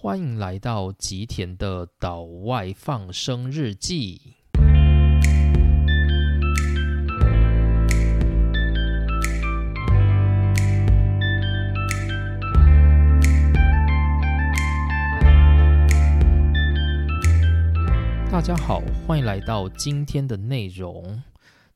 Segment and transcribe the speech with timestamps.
[0.00, 4.36] 欢迎来到吉田的岛外放生日记。
[18.30, 21.20] 大家好，欢迎来到今天的内容。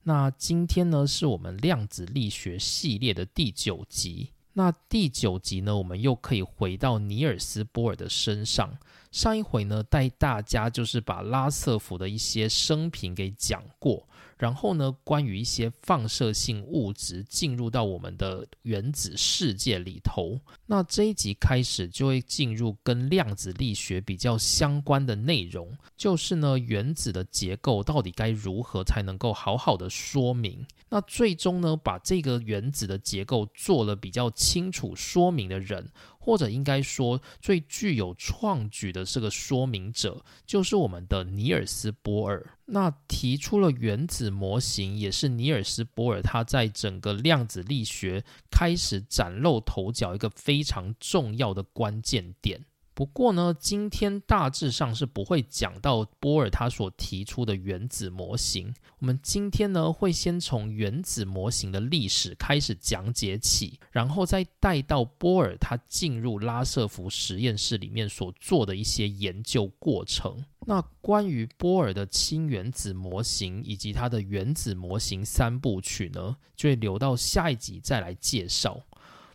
[0.05, 4.31] 那今天呢，是我们量子力学系列的第九集。
[4.55, 8.77] 那第九集呢，我们又可以回到尼尔斯波尔的身上。
[9.11, 14.07] 上一回呢，带大家就是把拉瑟福的一些生平给讲过。
[14.39, 30.67] 然后呢，关于一些放射性物质进入到我们的原子世界里头，那这一集开始就会进入跟量子力学比较相关的内容，就是呢，原子的结构到底该如何才能够好好的说明？
[30.93, 35.91] 那最终呢，把这个原子的结构做了比较清楚说明的人。
[36.25, 42.59] 或者应该说，最具有创举的这个说明者，就是我们的尼尔斯波尔。
[42.67, 52.65] 那提出了原子模型，也是尼尔斯波尔他在整个量子力学开始崭露头角一个非常重要的关键点。
[52.95, 58.73] 不过呢，今天大致上是不会讲到波尔他所提出的原子模型。
[58.99, 70.45] 我们今天呢，会先从原子模型的历史开始讲解起，然后再带到波尔他进入拉瑟福实验室里面所做的一些研究过程。
[70.65, 78.81] 那关于波尔的氢原子模型以及他的原子模型三部曲呢，就会留到下一集再来介绍。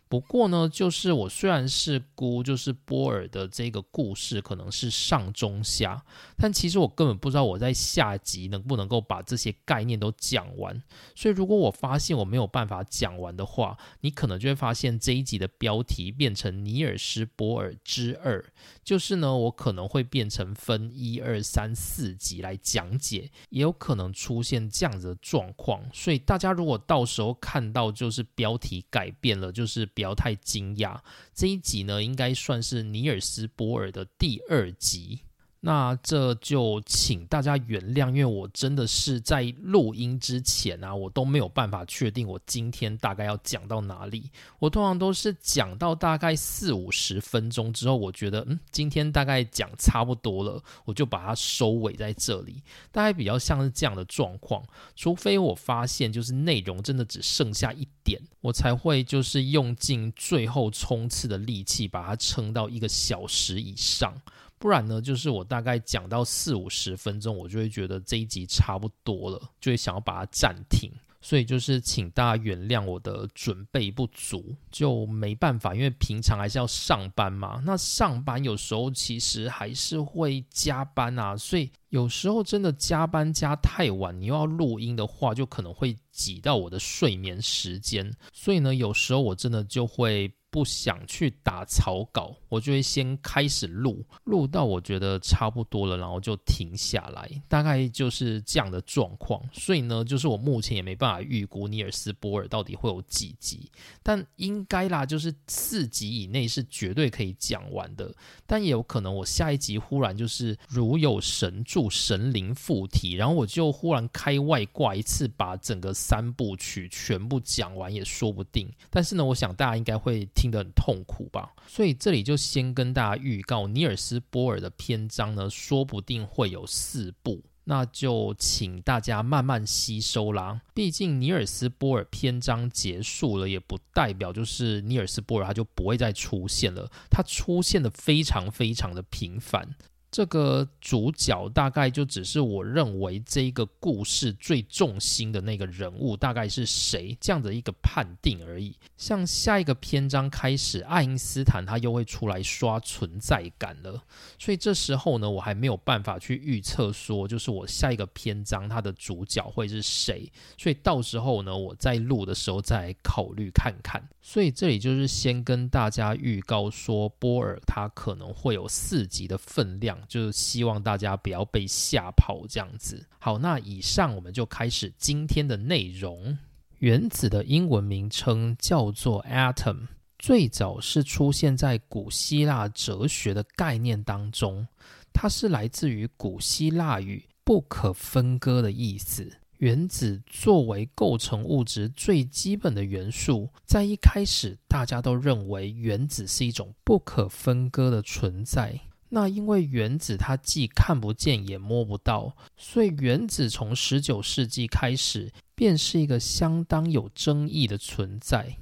[0.08, 6.02] 不过呢，就是我虽然是估，就是波尔的这个故事可能是上中下，
[6.38, 10.82] 但其实我根本不知道我在下集能不能够把这些概念都讲完。
[11.14, 18.42] 所以如果我发现我没有办法讲完的话，你可能就会发现这一集的标题变成尼尔斯波尔之二，
[18.82, 25.82] 就是呢，我可能会变成分一二三四集来讲解，也有可能出现这样子的状况。
[25.92, 29.86] 所以大家如果到时候看到就是标题改变了，就是。
[29.98, 31.00] 不要太惊讶，
[31.34, 35.18] 这一集呢，应该算是尼尔斯波尔的第二集。
[35.60, 44.30] 那这就请大家原谅，因为我真的是在录音之前啊，我都没有办法确定我今天大概要讲到哪里。
[44.60, 52.62] 我通常都是讲到大概四五十分钟之后，我觉得嗯，今天大概讲差不多了，我就把它收尾在这里。
[52.92, 54.62] 大概比较像是这样的状况，
[54.94, 64.14] 除非我发现就是内容真的只剩下一点，我才会就是用尽最后冲刺的力气把它撑到一个小时以上。
[64.58, 70.90] 不然呢，就是我大概讲到四五十分钟，我就会觉得这一集差不多了，就会想要把它暂停。
[71.20, 77.60] 所以就是请大家原谅我的准备不足，就没办法，因为平常还是要上班嘛。
[77.66, 88.08] 那上班有时候其实还是会加班啊，所以有时候真的加班加太晚，你又要录音的话，就可能会挤到我的睡眠时间。
[88.32, 90.32] 所以呢，有时候我真的就会。
[90.50, 99.40] 不想去打草稿，我就会先开始录，录到我觉得差不多了，然后就停下来，大概就是这样的状况。
[99.52, 103.70] 所以呢，就是我目前也没办法预估尼尔斯波尔到底会有几集，
[104.02, 108.14] 但应该啦，就是四集以内是绝对可以讲完的。
[108.46, 118.70] 但也有可能我下一集忽然就是如有神助，神灵附体，然后我就忽然开外挂一次，把整个三部曲全部讲完也说不定。
[118.88, 120.26] 但是呢，我想大家应该会。
[120.34, 130.62] 听得很痛苦吧，所以这里就先跟大家预告，尼尔斯波尔的篇章呢，说不定会有四部，那就请大家慢慢吸收啦。
[130.72, 139.74] 毕竟尼尔斯波尔篇章结束了，也不代表就是尼尔斯波尔他就不会再出现了，他出现的非常非常的频繁。
[140.10, 148.74] 这个主角大概就只是我认为这一个故事最重心的那个人物大概是谁这样的一个判定而已。
[148.96, 154.02] 像下一个篇章开始，爱因斯坦他又会出来刷存在感了，
[154.38, 160.32] 所以这时候呢，我还没有办法去预测说，就是我下一个篇章它的主角会是谁。
[160.56, 164.08] 所以到时候呢，我在录的时候再考虑看看。
[164.30, 169.98] 所以这里就是先跟大家预告说，波尔他可能会有四级的分量。
[170.06, 173.06] 就是希望大家不要被吓跑这样子。
[173.18, 176.36] 好，那以上我们就开始今天的内容。
[176.80, 179.86] 原子的英文名称叫做 atom，
[180.18, 184.68] 最早是出现在古希腊哲学的概念当中，
[185.10, 189.38] 它是来自于古希腊语“不可分割”的意思。
[189.58, 198.80] 原子作为构成物质最基本的元素，在一开始大家都认为原子是一种不可分割的存在。
[199.10, 208.58] 那因为原子它既看不见也摸不到，所以原子从十九世纪开始便是一个相当有争议的存在。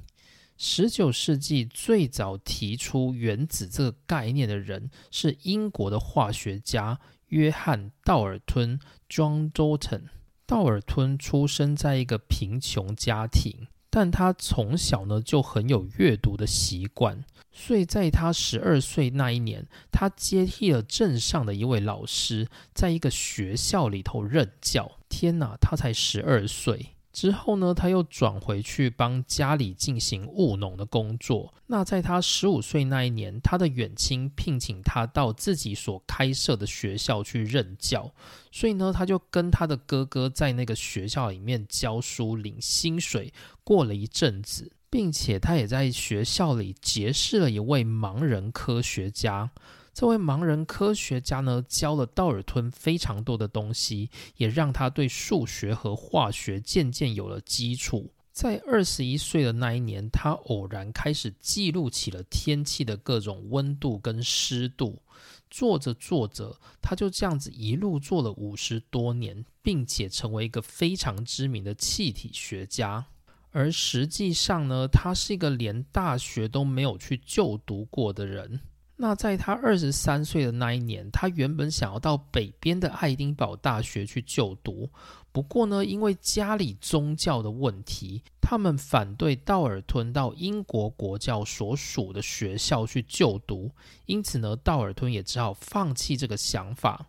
[0.57, 10.03] 十九世纪最早提出原子这个概念的人是英国的化学家约翰·道尔顿 （John Dalton）。
[10.47, 24.93] 道尔吞出生在一个贫穷家庭，但他从小呢就很有阅读的习惯，所以在他十二岁那一年，他接替了镇上的一位老师，在一个学校里头任教。
[25.09, 26.93] 天哪，他才十二岁！
[27.17, 31.51] 之后呢，他又转回去帮家里进行务农的工作。
[31.65, 38.13] 那在他十五岁那一年，他的远亲聘请他到自己所开设的学校去任教，
[38.51, 43.33] 所以呢，他就跟他的哥哥在那个学校里面教书，领薪水。
[43.63, 49.49] 过了一阵子，并且他也在学校里结识了一位盲人科学家。
[49.97, 58.13] 这位盲人科学家呢，教了道尔顿非常多的东西，也让他对数学和化学渐渐有了基础。
[58.31, 65.01] 在二十一岁的那一年，他偶然开始记录起了天气的各种温度跟湿度。
[65.49, 73.07] 做着做着，他就这样子一路做了五十多年，并且成为一个非常知名的气体学家。
[73.49, 78.59] 而实际上呢，他是一个连大学都没有去就读过的人。
[78.99, 84.89] 那在他二十三岁的那一年，他原本想要到北边的爱丁堡大学去就读，
[85.31, 93.69] 不过呢，因为家里宗教的问题，他们反对道尔顿到英国国教所属的学校去就读，
[94.07, 97.05] 因此呢，道尔顿也只好放弃这个想法。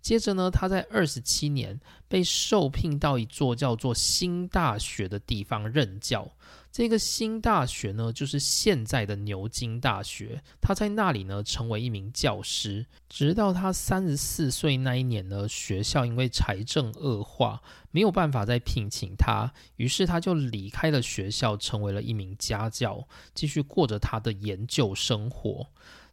[0.00, 6.28] 接着呢，他在二十七年被受聘到一座叫做新大学的地方任教。
[6.72, 10.42] 这个新大学呢，就是现在的牛津大学。
[10.58, 17.60] 他在那里呢，成为一名教师，直到他三十四岁那一年呢，学校因为财政恶化，
[17.90, 25.66] 没有办法再聘请他，于是他就离开了学校，成为了一名家教，继续过着他的研究生活。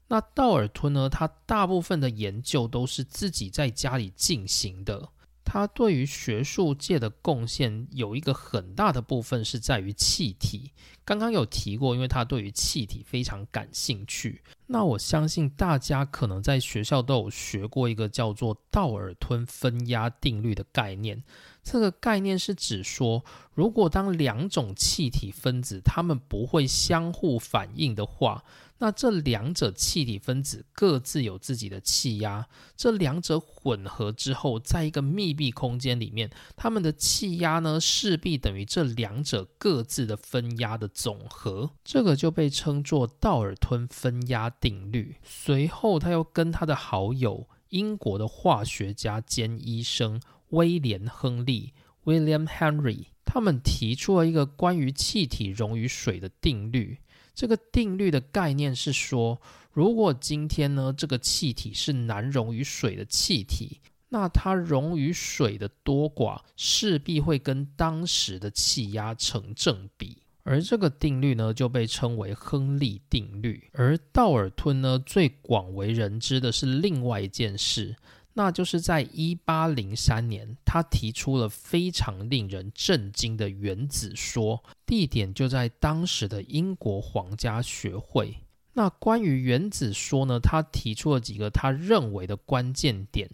[0.10, 5.08] 那道尔顿呢，他大部分的研究都是自己在家里进行的。
[5.52, 10.72] 他对于学术界的贡献有一个很大的部分是在于气体。
[11.04, 14.44] 刚刚有提过，因为他对于气体非常感兴趣。
[14.68, 21.24] 那我相信大家可能在学校都有学过一个叫做道尔顿分压定律的概念。
[21.64, 23.26] 这个概念是指说，
[23.56, 28.44] 如果当两种气体分子它们不会相互反应的话。
[28.80, 45.18] 那这两者气体分子各自有自己的气压，这两者混合之后，在一个密闭空间里面，它们的气压呢势必等于这两者各自的分压的总和，这个就被称作道尔顿分压定律。
[45.24, 50.22] 随后，他又跟他的好友英国的化学家兼医生
[50.52, 51.74] 威廉·亨利
[52.06, 57.00] （William Henry） 他们提出了一个关于气体溶于水的定律。
[57.40, 59.42] 这个定律的概念是说，
[59.72, 73.70] 如果今天呢，这个气体是难溶于水的气体，那它溶于水的多寡势必会跟当时的气压成正比，而这个定律呢，就被称为亨利定律。
[73.72, 77.96] 而道尔顿呢，最广为人知的是另外一件事。
[78.34, 88.38] 那就是在一八零三年，他提出了非常令人震惊的原子说，地点就在当时的英国皇家学会。
[88.74, 93.30] 那关于原子说呢，他提出了几个他认为的关键点。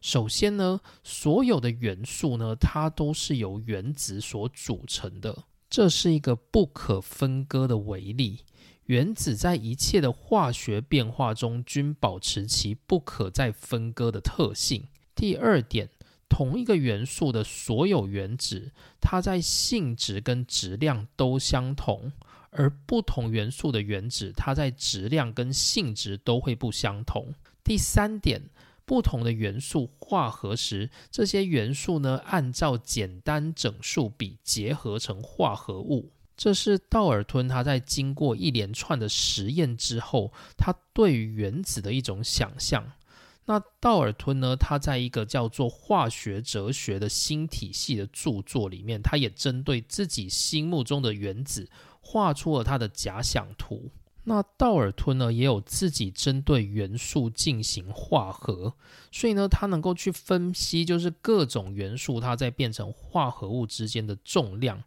[0.00, 8.40] 首先呢，所有的元素呢，它都是由原子所组成的，这是一个不可分割的唯例。
[8.88, 14.88] 原子在一切的化学变化中均保持其不可再分割的特性。
[15.14, 15.90] 第二点，
[16.26, 22.10] 同一个元素的所有原子，它在性质跟质量都相同；
[22.48, 27.34] 而不同元素的原子，它在质量跟性质都会不相同。
[27.62, 28.48] 第三点，
[28.86, 36.10] 不同的元素化合时，这些元素呢，按照简单整数比结合成化合物。
[36.38, 42.92] 这是道尔顿他在经过一连串的实验之后，他对于原子的一种想象。
[43.46, 51.68] 那道尔顿呢，他在一个叫做《化学哲学的新体系》的著作里面，他也针对自己心目中的原子
[52.00, 53.90] 画出了他的假想图。
[54.24, 58.74] 那道尔吞呢，也有自己针对元素进行化合，
[59.10, 64.84] 所以呢，他能够去分析，就是各种元素它在变成化合物之间的重量。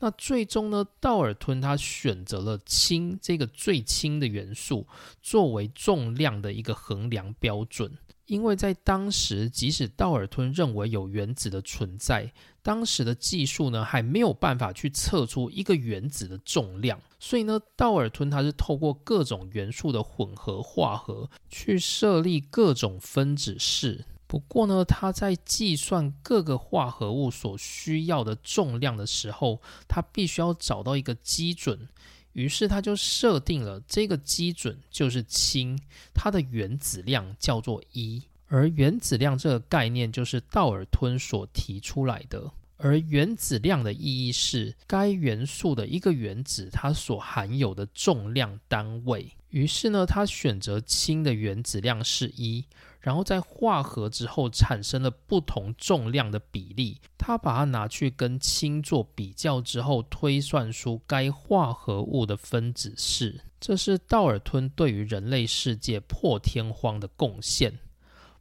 [0.00, 4.86] 那最终呢，道尔吞他选择了氢这个最轻的元素
[5.22, 7.96] 作为重量的一个衡量标准。
[8.26, 12.32] 因为在当时，即使道尔吞认为有原子的存在，
[12.62, 24.06] 当时的技术呢还没有办法去测出一个原子的重量，所以呢，道尔吞他是透过各种元素的混合化合去设立各种分子式。
[24.34, 31.88] 不过呢，他在计算各个化合物所需要的重量的时候，他必须要找到一个基准。
[32.32, 35.78] 于是他就设定了这个基准就是氢，
[36.12, 42.50] 它的原子量叫做一，而原子量这个概念就是道尔吞所提出来的。
[42.76, 49.30] 而原子量的意义是该元素的一个原子它所含有的重量单位。
[49.50, 52.64] 于是呢，他选择氢的原子量是一。
[53.04, 63.42] 然后在化合之后产生了不同重量的比例，他把它拿去跟氢做比较之后，推算出该化合物的分子式。
[63.60, 67.78] 这是道尔吞对于人类世界破天荒的贡献。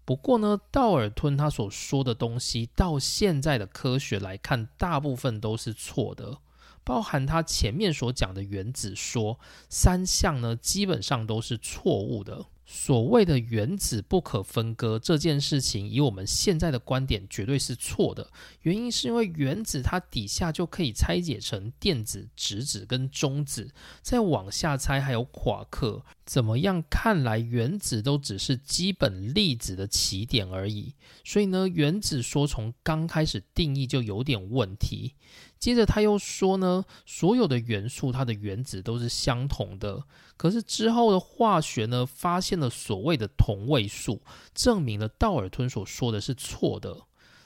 [0.06, 6.38] 不过呢，道尔吞他所说的东西，到现在的科学来看，大部分都是错的，
[6.86, 12.46] 包含他前面所讲的原子说三项呢，基本上都是错误的。
[12.66, 18.32] 所谓的原子不可分割这件事情，以我们现在的观点绝对是错的。
[18.62, 26.04] 原因是因为原子它底下就可以拆解成电子、质子跟中子，再往下拆还有夸克。
[26.26, 26.82] 怎么样？
[26.90, 30.94] 看来原子都只是基本粒子的起点而已。
[31.26, 35.16] 所以呢，原子说从刚开始定义就有点问题。
[35.64, 40.04] 接着他又说呢，所有的元素它的原子都是相同的。
[40.36, 44.22] 可是之后的化学呢，发现了所谓的同位素，
[44.54, 47.04] 证明了道尔吞所说的是错的。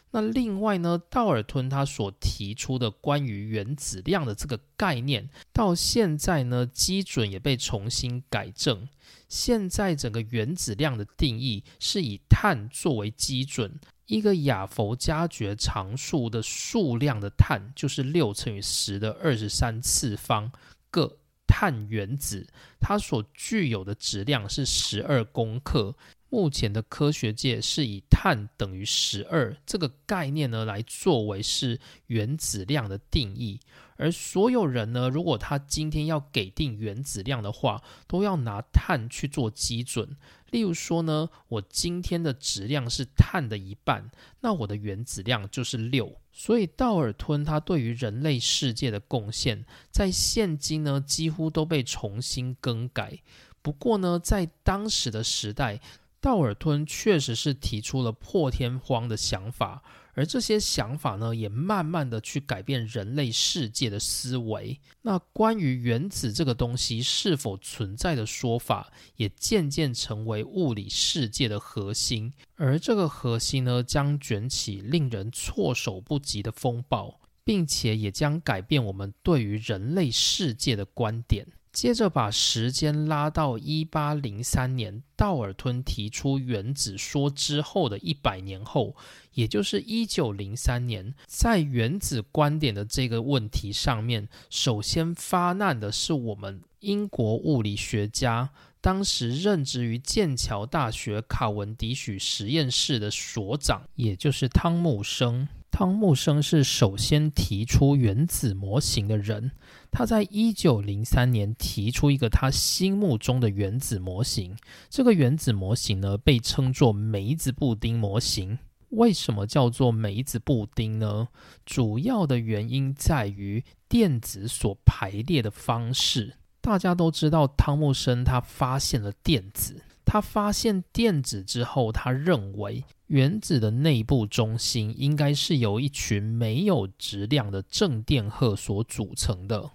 [0.10, 8.90] 那另外呢，道尔吞他所提出的关于原子量的这个概念，到现在呢，基准也被重新改正。
[9.30, 13.80] 现在整个原子量的定义是以碳作为基准。
[14.08, 20.52] 一个亚佛加爵常数的数量的碳就是六乘以十的二十三次方
[20.90, 22.48] 个碳原子，
[22.80, 25.96] 它所具有的质量是十二公克。
[26.38, 33.60] 目前的科学界是以碳等于十二这个概念呢来作为是原子量的定义。
[33.96, 40.15] 而所有人呢，如果他今天要给定原子量的话，都要拿碳去做基准。
[40.51, 46.22] 例如说呢，我今天的质量是碳的一半，那我的原子量就是六。
[46.32, 53.17] 所以道尔吞他对于人类世界的贡献，在现今呢几乎都被重新更改。
[53.63, 55.82] 不过呢，在当时的时代，
[56.20, 59.84] 道尔吞确实是提出了破天荒的想法。
[60.14, 64.80] 而这些想法呢，也慢慢的去改变人类世界的思维。
[65.04, 72.34] 那关于原子这个东西是否存在的说法，也渐渐成为物理世界的核心。
[72.56, 81.46] 而这个核心呢，将卷起令人措手不及的风暴，并且也将改变我们对于人类世界的观点。
[81.77, 88.96] 接着把时间拉到一八零三年，道尔吞提出原子说之后的一百年后，
[89.34, 98.50] 也就是一九零三年，在原子观点的这个问题上面，首先发难的是我们英国物理学家，
[98.81, 105.48] 当时任职于剑桥大学卡文迪许实验室的所长，也就是汤姆生。
[105.69, 109.51] 汤姆生是首先提出原子模型的人。
[109.91, 114.56] 他在一九零三年提出一个他心目中的原子模型。
[114.89, 118.60] 这个原子模型呢，被称作梅子布丁模型。
[118.89, 121.27] 为什么叫做梅子布丁呢？
[121.65, 126.36] 主要的原因在于电子所排列的方式。
[126.62, 129.82] 大家都知道，汤姆生他发现了电子。
[130.08, 139.72] 他发现电子之后，他认为原子的内部中心应该是由一群没有质量的正电荷所组成的。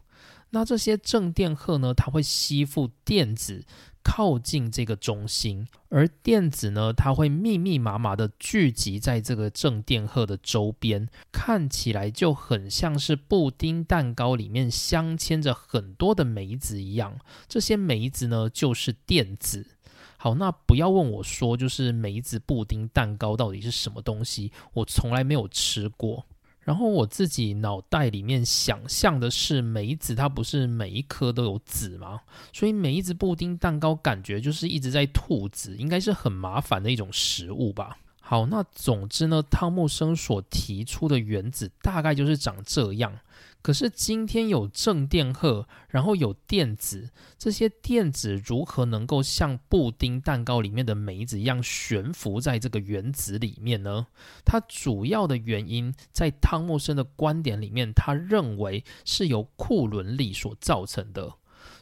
[0.54, 3.64] 那这些正电荷呢，它会吸附电子
[4.02, 17.18] 靠近这个中心，而电子呢，它会密密麻麻的聚集在这个正电荷的周边，看起来就很像是布丁蛋糕里面镶嵌着很多的梅子一样。
[17.48, 19.66] 这些梅子呢，就是电子。
[20.22, 26.24] 好，那不要问我说，就是梅子布丁蛋糕到底是什么东西，我从来没有吃过。
[26.60, 32.20] 然后我自己脑袋里面想象的是，梅子它不是每一颗都有籽吗？
[32.52, 37.98] 所以梅子布丁蛋糕感觉就是一直在吐籽，应该是很麻烦的一种食物吧。
[38.20, 43.12] 好，那总之呢，汤木生所提出的原子大概就是长这样。
[43.62, 54.08] 可是今天有正电荷，然后有电子，这些电子如何能够像布丁蛋糕里面的梅子一样悬浮在这个原子里面呢？
[54.44, 61.34] 它主要的原因在汤姆森的观点里面，他认为是由库伦力所造成的。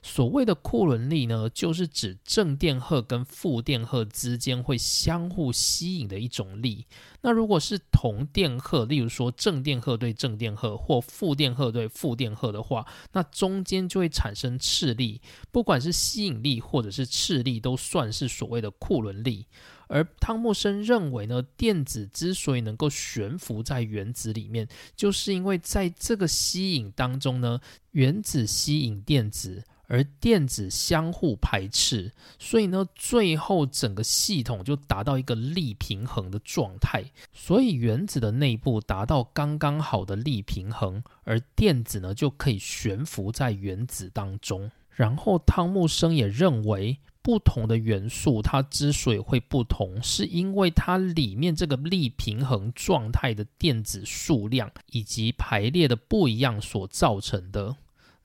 [0.02, 6.87] 所谓的库伦力呢，就是指正电荷跟负电荷之间会相互吸引的一种力。
[7.22, 15.20] 那如果是同电荷，例如说正电荷对正电荷或负电荷对负电荷的话，那中间就会产生斥力。
[15.50, 19.46] 不管是吸引力或者是斥力，都算是所谓的库伦力。
[19.88, 27.60] 而汤姆森认为呢，电子之所以能够悬浮在原子里面，就是因为在这个吸引当中呢，
[27.90, 29.64] 原子吸引电子。
[29.90, 37.02] 而电子相互排斥，所以呢，最后整个系统就达到一个力平衡的状态。
[37.32, 44.70] 所以原子的内部达到刚刚好的力平衡，而电子呢就可以悬浮在原子当中。
[44.90, 57.75] 然后汤姆生也认为，不同的元素它之所以会不同，是因为它里面这个力平衡状态的电子数量以及排列的不一样所造成的。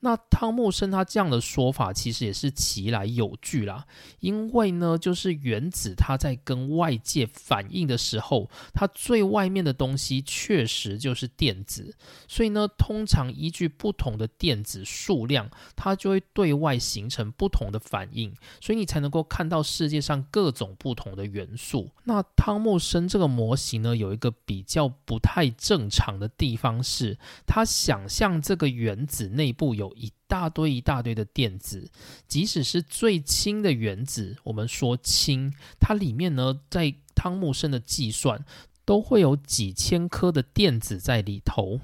[0.05, 3.88] 那汤木生他这样的说法其实也是其来有据啦，
[4.19, 11.95] 因为呢，就是原子它在跟外界反应的时候，它最外面的东西确实就是电子，
[12.27, 18.31] 所以呢，通常依据不同的电子数量，它就会对外形成不同的反应，
[18.62, 21.89] 所以你才能够看到世界上各种不同的元素。
[22.03, 29.94] 那汤木生这个模型呢，有一个比较不太正常的地方是，他想象这个原子内部有。
[29.95, 31.89] 一大堆一大堆的电子，
[32.27, 38.45] 即使是最轻的原子，我们说轻，它里面呢，在汤姆生的计算，
[38.83, 41.79] 都会有几千颗的电子在里头。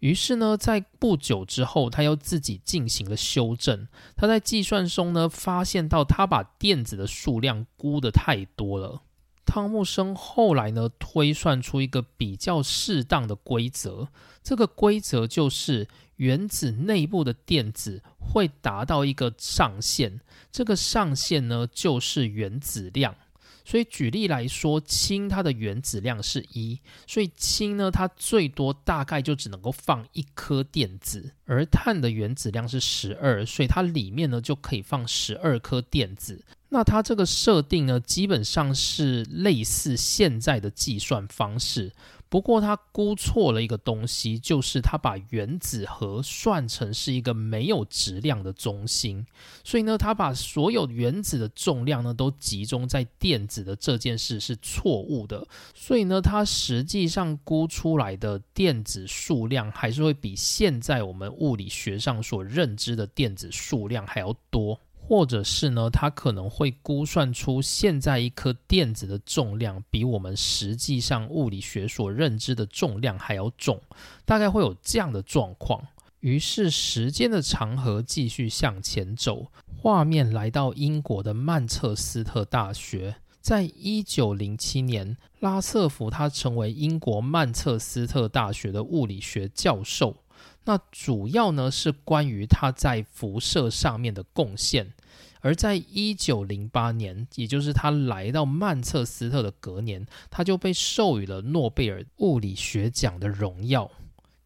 [0.00, 3.86] 于是呢，在不久之后，他又自己进行了修正。
[4.16, 9.02] 他在计算中呢，发现到他把电子的数量估的太多了。
[9.44, 14.08] 汤姆生后来呢，推算出一个比较适当的规则。
[14.42, 15.86] 这个规则就是，
[16.20, 20.20] 原子内部的电子会达到一个上限，
[20.52, 23.16] 这个上限呢，就是原子量。
[23.64, 31.32] 所以举例来说，氢它的原子量是一，所以氢呢，它最多大概就只能够放一颗电子。
[31.46, 36.44] 而碳的原子量是十二，所以它里面呢就可以放十二颗电子。
[36.68, 41.92] 那它这个设定呢，基本上是类似现在的计算方式。
[42.30, 49.26] 不过他估错了一个东西，就是他把原子核算成是一个没有质量的中心，
[49.64, 64.78] 所以呢，他把所有原子的重量呢都集中在电子的这件事是错误的，所以呢，他实际上估出来的电子数量还是会比现在我们物理学上所认知的电子数量还要多。
[65.10, 73.80] 或者是呢，它可能会估算出现在一颗电子的重量比我们实际上物理学所认知的重量还要重，
[74.24, 75.84] 大概会有这样的状况。
[76.20, 90.18] 于是时间的长河继续向前走，画面来到英国的曼彻斯特大学，在一九零七年，拉瑟福他成为英国曼彻斯特大学的物理学教授。
[90.64, 94.92] 那主要呢是关于他在辐射上面的贡献。
[95.40, 103.90] 而在一九零八年，也就是他来到曼彻斯特的隔年，他就被授予了诺贝尔物理学奖的荣耀。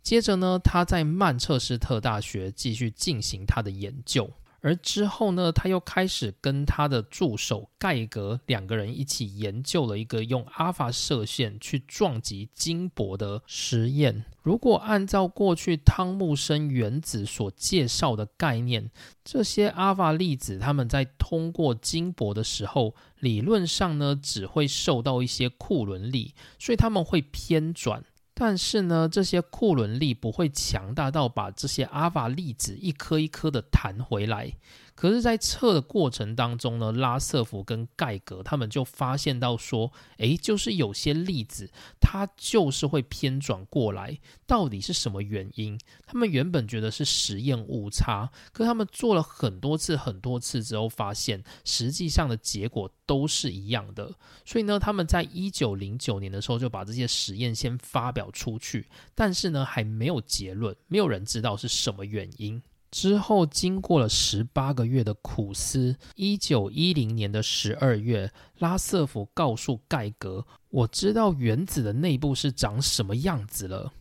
[0.02, 4.30] 接着呢，他在曼彻斯特大学继续进行他的研究。
[4.64, 14.24] 而之后呢，他又开始跟他的助手盖格两个人一起研究了一个用阿法射线去撞击金箔的实验。
[14.40, 18.90] 如果按照过去汤木生原子所介绍的概念，
[19.22, 28.02] 这些阿法粒子它们在通过金箔的时候，理论上呢只会受到一些库伦力，所以它们会偏转。
[28.36, 34.52] 但是呢，这些库仑力不会强大到把这些阿法粒子一颗一颗的弹回来。
[34.94, 41.68] 可是，在测的过程当中呢，拉瑟夫跟盖格他们就发现到说，诶，就是有些粒子
[42.00, 45.76] 它就是会偏转过来，到底是什么原因？
[46.06, 54.14] 他们原本觉得是实验误差，可他们做了很多次、很多次之后，发现实际上的结果都是一样的。
[54.44, 62.62] 所以呢，他们在一九零九年的时候就把这些实验先发表出去，但是呢，还没有结论，没有人知道是什么原因。
[62.94, 73.92] 之后，经过了十八个月的苦思，一九一零年的十二月，拉瑟福告诉盖格：“我知道原子的内部是长什么样子了。”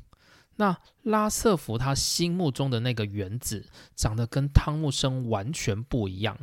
[0.57, 6.37] 那拉瑟福他心目中的那个原子，长得跟汤姆生完全不一样。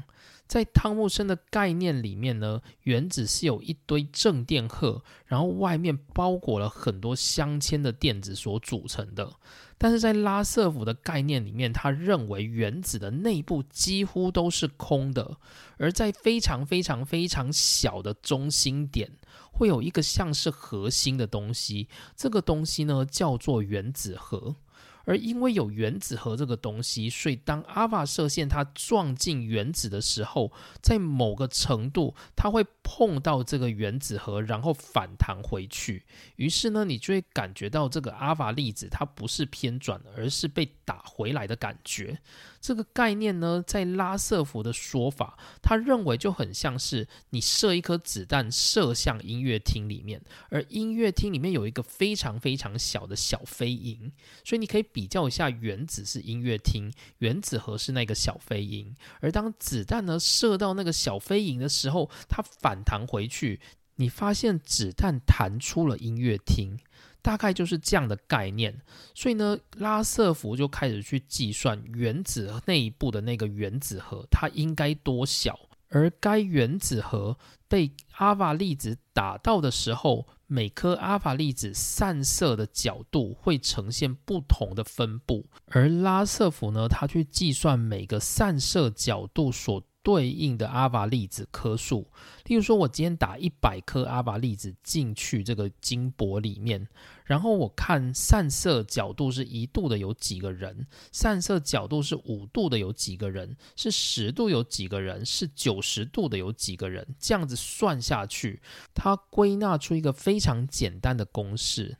[0.51, 9.33] 在汤姆森的概念里面呢，原子是有一堆正电荷，然后外面包裹了很多镶嵌的电子所组成的。
[9.79, 15.37] 但是在拉瑟夫的概念里面，他认为原子的内部几乎都是空的，
[15.79, 19.09] 而在非常非常非常小的中心点，
[19.53, 21.87] 会有一个像是核心的东西，
[22.17, 24.57] 这个东西呢叫做原子核。
[25.05, 36.05] 而因为有原子核这个东西，所以当阿法射线它撞进原子的时候，在某个程度，它会碰到这个原子核，然后反弹回去。
[36.37, 42.19] 于是呢，你就会感觉到这个阿法粒子它不是偏转，而是被打回来的感觉。
[42.61, 50.21] 这个概念呢，在拉瑟福的说法，他认为就很像是你射一颗子弹射向音乐厅里面，
[50.51, 54.11] 而音乐厅里面有一个非常非常小的小飞蝇，
[54.45, 63.59] 所以你可以比较一下，原子是音乐厅，原子核是那个小飞蝇，而当子弹呢射到那个小飞蝇的时候，它反弹回去，
[63.97, 66.79] 你发现子弹弹出了音乐厅。
[67.23, 68.81] 大概就是这样的概念，
[69.15, 77.37] 所以呢，拉瑟福就开始去计算原子内部的那个原子核它应该多小，而该原子核
[77.69, 89.83] 被阿法粒子打到的时候，每颗阿法粒子散射的角度会呈现不同的分布，而拉瑟福呢，他去计算每个散射角度所。
[90.03, 92.09] 对应的阿法粒子颗数，
[92.47, 96.89] 例如说，我今天打一百颗阿法粒子进去这个金箔里面，
[97.25, 108.63] 然后我看散射角度是一度的有几个人，散射角度是五度的有几个人，是十度有几个人，是九十度的有几个人，这样子算下去，
[108.95, 111.99] 它归纳出一个非常简单的公式。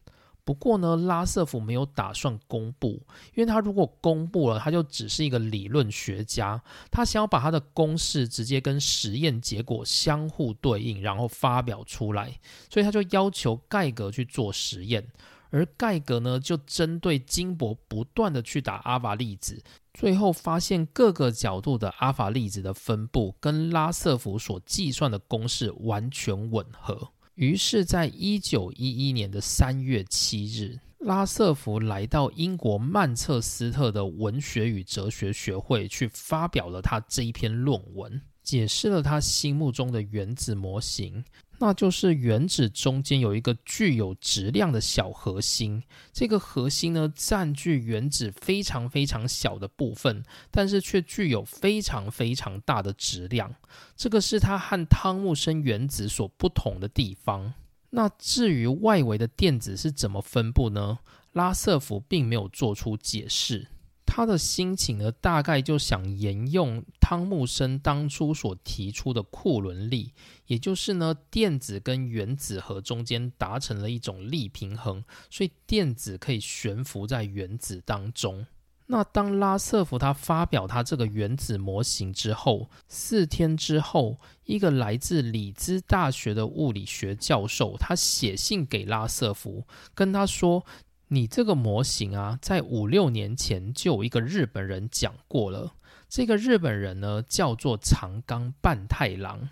[0.51, 3.01] 不过呢，拉瑟夫没有打算公布，
[3.37, 6.61] 因为他如果公布了，他就只是一个理论学家，
[6.91, 15.07] 他想要把他的公式直接跟实验结果相互对应，然后发表出来，所以他就要求盖格去做实验，
[15.51, 19.63] 而盖格呢，就针对金箔不断的去打阿法粒子，
[19.95, 27.13] 最后发现各个角度的阿法粒子的分布跟拉瑟夫所计算的公式完全吻合。
[27.35, 41.25] 于是，在一九一一年的三月七日，拉瑟福来到英国曼彻斯特的文学与哲学学会，去发表了他这一篇论文，解释了他心目中的原子模型。
[41.63, 53.55] 那就是原子中间有一个具有质量的小核心，这个核心呢占据原子非常非常小的部分，但是却具有非常非常大的质量。
[53.95, 57.53] 这个是它和汤姆森原子所不同的地方。
[57.91, 61.01] 那至于外围的电子是怎么分布呢？
[61.33, 63.69] 拉瑟福并没有做出解释。
[64.13, 70.13] 他的心情呢，大概就想沿用汤姆森当初所提出的库伦力，
[70.47, 78.45] 也就是呢，电子跟原子核中间达成了一种力平衡，所以电子可以悬浮在原子当中。
[78.87, 90.67] 那当拉瑟福他发表他这个原子模型之后，四天之后，一个来自里兹大学的物理学教授，他写信给拉瑟福，跟他说。
[91.13, 95.73] 你这个模型啊，在五六年前就有一个日本人讲过了。
[96.09, 99.49] 这个日本人呢，叫做长冈半太郎。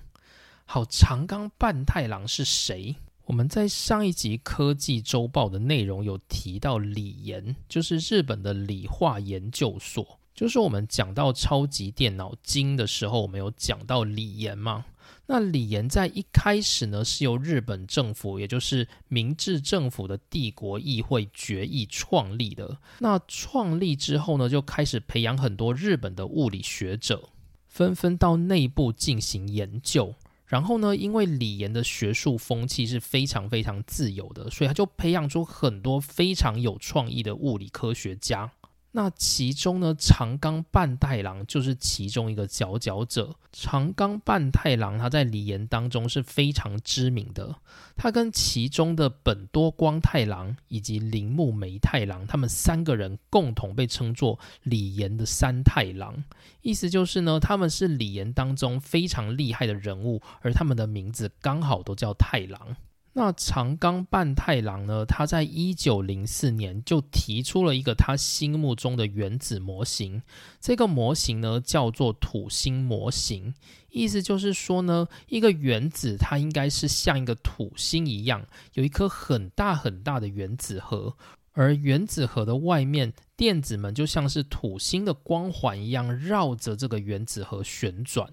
[0.65, 2.95] 好，长冈半太郎是谁？
[3.25, 14.85] 我们在上一集科技周报的内容有提到，理研就是日本的理化研究所，就是我们讲到超级电脑金的时候，我们有讲到理研吗？
[15.31, 22.79] 那李岩在一开始呢，是由日本政府，也就是明治政府的帝国议会决议创立的。
[23.01, 27.29] 那创立之后呢，就开始培养很多日本的物理学者，
[27.67, 30.15] 纷纷到内部进行研究。
[30.47, 38.51] 然后呢，因为李岩的学术风气是非常非常自由的，所以他就培养出很多非常有创意的物理科学家。
[38.91, 43.37] 那其中呢，长冈半太郎就是其中一个佼佼者。
[43.53, 47.55] 长冈半太郎他在李岩当中是非常知名的，
[47.97, 56.25] 他跟其中的本多光太郎以及铃木梅太郎，他们三个人共同被称作李岩的三太郎。
[56.63, 62.77] 意思就是呢，他们是李岩当中非常厉害的人物，而他们的名字刚好都叫太郎。
[63.15, 65.05] 那长冈半太郎呢？
[65.05, 70.23] 他在一九零四年就提出了一个他心目中的原子模型，
[70.61, 73.53] 这个模型呢叫做土星模型。
[73.91, 81.17] 意思就是说呢，一个原子它应该是像一个土星一样，有一颗很大很大的原子核，
[81.53, 88.31] 而原子核的外面电子们就像是土星的光环一样，绕着这个原子核旋转。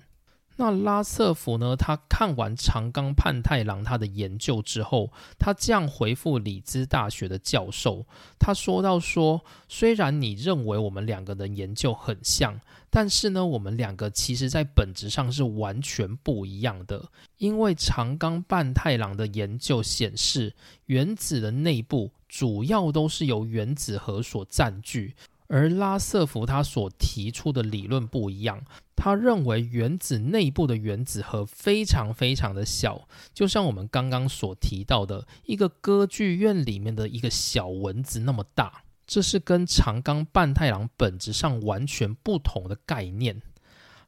[0.57, 1.75] 那拉瑟福呢？
[1.75, 8.05] 他看完长冈盼太郎他的研究之后，他这样回复里兹大学的教授，
[8.39, 17.09] 他说到说，虽然你认为我们两个的研究很像，但是呢，我们两个其实在本质上是完全不一样的。
[17.37, 20.53] 因为长冈半太郎的研究显示，
[20.85, 25.15] 原子的内部主要都是由原子核所占据。
[25.47, 28.63] 而拉瑟福他所提出的理论不一样，
[28.95, 43.41] 他认为原子内部的原子核非常非常的小，就像我们刚刚所提到的一个歌剧院里面的一个小蚊子那么大，这是跟长冈半太郎本质上完全不同的概念。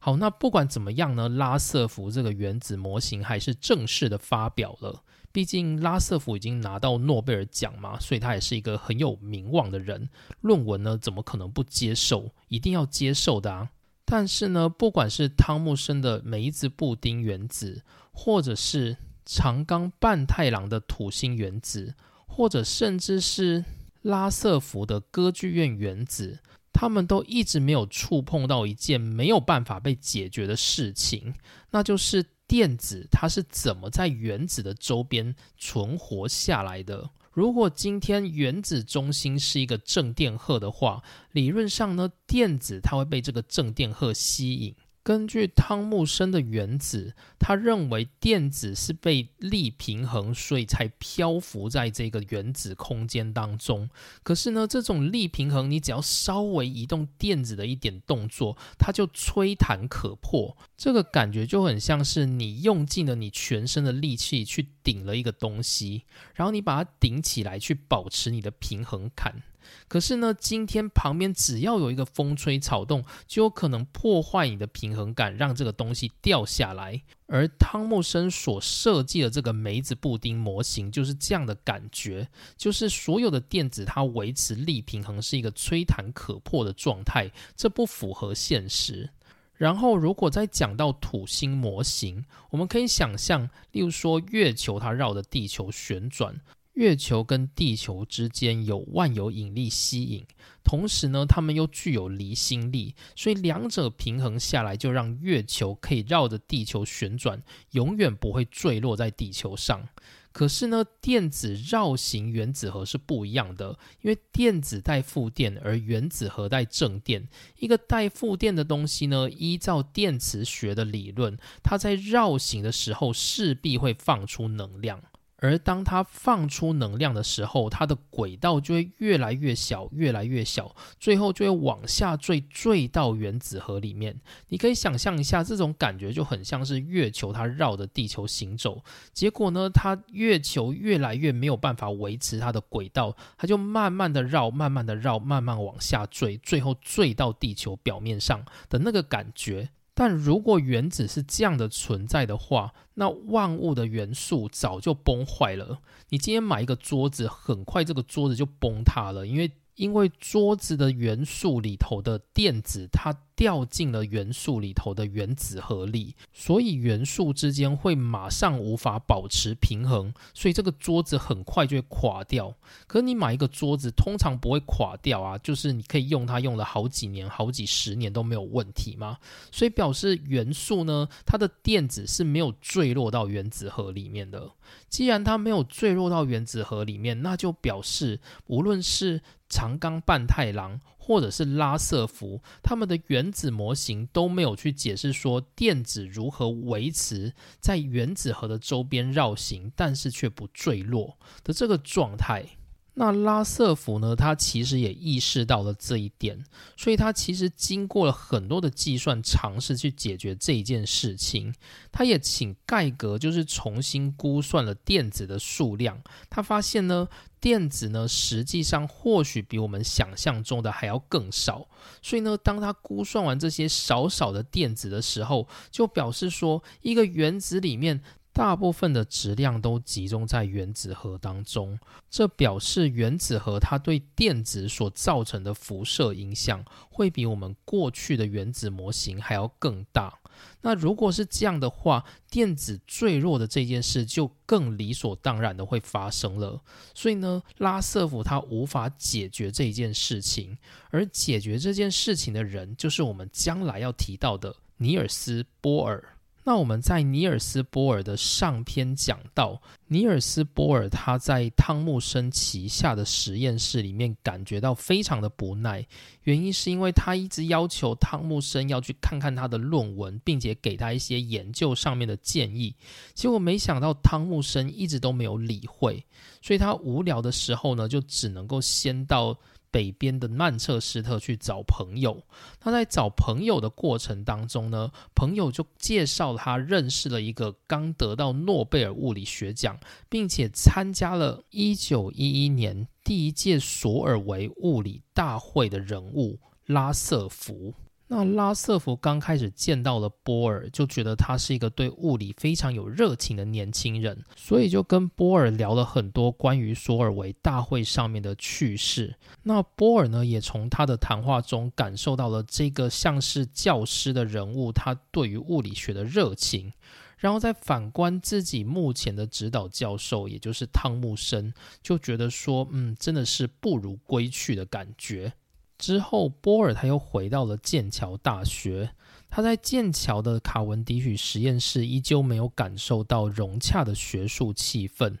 [0.00, 5.02] 好，那不管怎么样呢，拉瑟福这个原子模型还是正式的发表了。
[5.30, 10.08] 毕竟拉瑟福已经拿到诺贝尔奖嘛，所以他也是一个很有名望的人。
[10.40, 12.32] 论文呢，怎么可能不接受？
[12.48, 13.70] 一定要接受的啊！
[14.04, 21.94] 但是呢，不管是汤姆森的梅子布丁原子，或者是长冈半太郎的土星原子，
[22.26, 23.64] 或者甚至是
[24.00, 26.40] 拉瑟福的歌剧院原子，
[26.72, 31.34] 他们都一直没有触碰到一件没有办法被解决的事情，
[31.70, 32.24] 那就是。
[32.48, 37.10] 电子它是怎么在原子的周边存活下来的？
[37.30, 44.74] 如果今天原子中心是一个正电荷的话，理论上呢，电子它会被这个正电荷吸引。
[45.08, 53.88] 根据汤姆森的原子，他认为电子是被力平衡，所以才漂浮在这个原子空间当中。
[54.22, 60.54] 可是呢，这种力平衡，你只要稍微移动电子的一点动作，它就吹弹可破。
[60.76, 66.02] 这个感觉就很像是你用尽了你全身的力气去顶了一个东西，
[66.34, 69.42] 然后你把它顶起来，去保持你的平衡感。
[69.88, 77.02] 可是呢，今天旁边只要有一个风吹草动，就有可能破坏你的平衡感，让这个东西掉下来。
[77.26, 89.10] 而汤姆森所设计的这个梅子布丁模型就是这样的感觉，就是所有的电子它维持力平衡是一个吹弹可破的状态，这不符合现实。
[89.56, 96.40] 然后，如果再讲到土星模型，我们可以想象，例如说月球它绕着地球旋转。
[96.78, 100.24] 月球跟地球之间有万有引力吸引，
[100.62, 109.88] 同时呢，它们又具有离心力，所以两者平衡下来，就让月球可以绕着地球旋转，永远不会坠落在地球上。
[110.30, 117.26] 可是呢，电子绕行原子核是不一样的，因为电子带负电，而原子核带正电。
[117.58, 125.02] 一个带负电的东西呢，依照电磁学的理论，它在绕行的时候势必会放出能量。
[125.40, 134.20] 而当它放出能量的时候，它的轨道就会越来越小，越来越小，最后就会往下坠，坠到原子核里面。
[134.48, 149.70] 你可以想象一下，这种感觉就很像是月球它绕着地球行走，结果呢，它月球越来越没有办法维持它的轨道，它就慢慢的绕，慢慢的绕，慢慢往下坠，最后坠到地球表面上的那个感觉。
[149.98, 155.80] 但如果原子是这样的存在的话，那万物的元素早就崩坏了。
[156.10, 163.16] 你今天买一个桌子，很快这个桌子就崩塌了，因为因为桌子的元素里头的电子它。
[163.38, 172.52] 掉进了元素里头的原子核里，所以元素之间会马上无法保持平衡，所以这个桌子很快就会垮掉。
[172.88, 179.18] 可你买一个桌子，通常不会垮掉啊，就是你可以用它用了好几年、好几十年都没有问题嘛。
[179.52, 184.50] 所以表示元素呢，它的电子是没有坠落到原子核里面的。
[184.88, 190.80] 既然它没有坠落到原子核里面，那就表示无论是长冈半太郎。
[191.00, 202.44] 或者是拉瑟福，他们的原子模型都没有去解释说电子如何维持在原子核的周边绕行，但是却不坠落的这个状态。
[202.92, 204.16] 那拉瑟福呢？
[204.16, 206.44] 他其实也意识到了这一点，
[206.76, 211.54] 所以他其实经过了很多的计算，尝试去解决这一件事情。
[211.92, 217.08] 他也请盖格就是重新估算了电子的数量，他发现呢，
[217.40, 221.68] 电子呢实际上或许比我们想象中的还要更少。
[222.02, 228.02] 所以呢，当他估算完这些少少的电子的时候，就表示说，一个原子里面。
[228.30, 231.76] 大部分的质量都集中在原子核当中，
[232.08, 240.17] 这表示原子核它对电子所造成的辐射影响会比我们过去的原子模型还要更大。
[240.60, 246.60] 那如果是这样的话，电子坠落的这件事就更理所当然的会发生了。
[246.94, 250.58] 所以呢，拉瑟夫他无法解决这一件事情，
[250.90, 256.04] 而解决这件事情的人就是我们将来要提到的尼尔斯·波尔。
[256.48, 265.86] 那我们在尼尔斯·波尔的上篇讲到，尼尔斯·波尔他在汤姆森旗下的实验室里面感觉到非常的不耐，
[266.22, 272.74] 原因是因为他一直要求汤姆森要去看看他的论文，并且给他一些研究上面的建议，
[273.12, 276.02] 结果没想到汤姆森一直都没有理会，
[276.40, 279.36] 所以他无聊的时候呢，就只能够先到。
[279.70, 282.22] 北边的曼彻斯特去找朋友，
[282.60, 289.78] 他在找朋友的过程当中呢，朋友就介绍他认识了一个刚得到诺贝尔物理学奖，
[290.08, 297.74] 并且参加了一九一一年第一届索尔维物理大会的人物拉瑟福。
[298.10, 309.14] 那拉瑟夫刚开始见到了波尔，就觉得他是一个对物理非常有热情的年轻人，所以就跟波尔聊了很多关于索尔维大会上面的趣事。
[309.42, 316.72] 那波尔呢，也从他的谈话中感受到了这个像是教师的人物，他对于物理学的热情。
[317.18, 325.32] 然后再反观自己目前的指导教授，也就是汤姆森，就觉得说，嗯，真的是不如归去的感觉。
[325.78, 328.90] 之后，波尔他又回到了剑桥大学。
[329.30, 335.18] 他在剑桥的卡文迪许实验室依旧没有感受到融洽的学术气氛。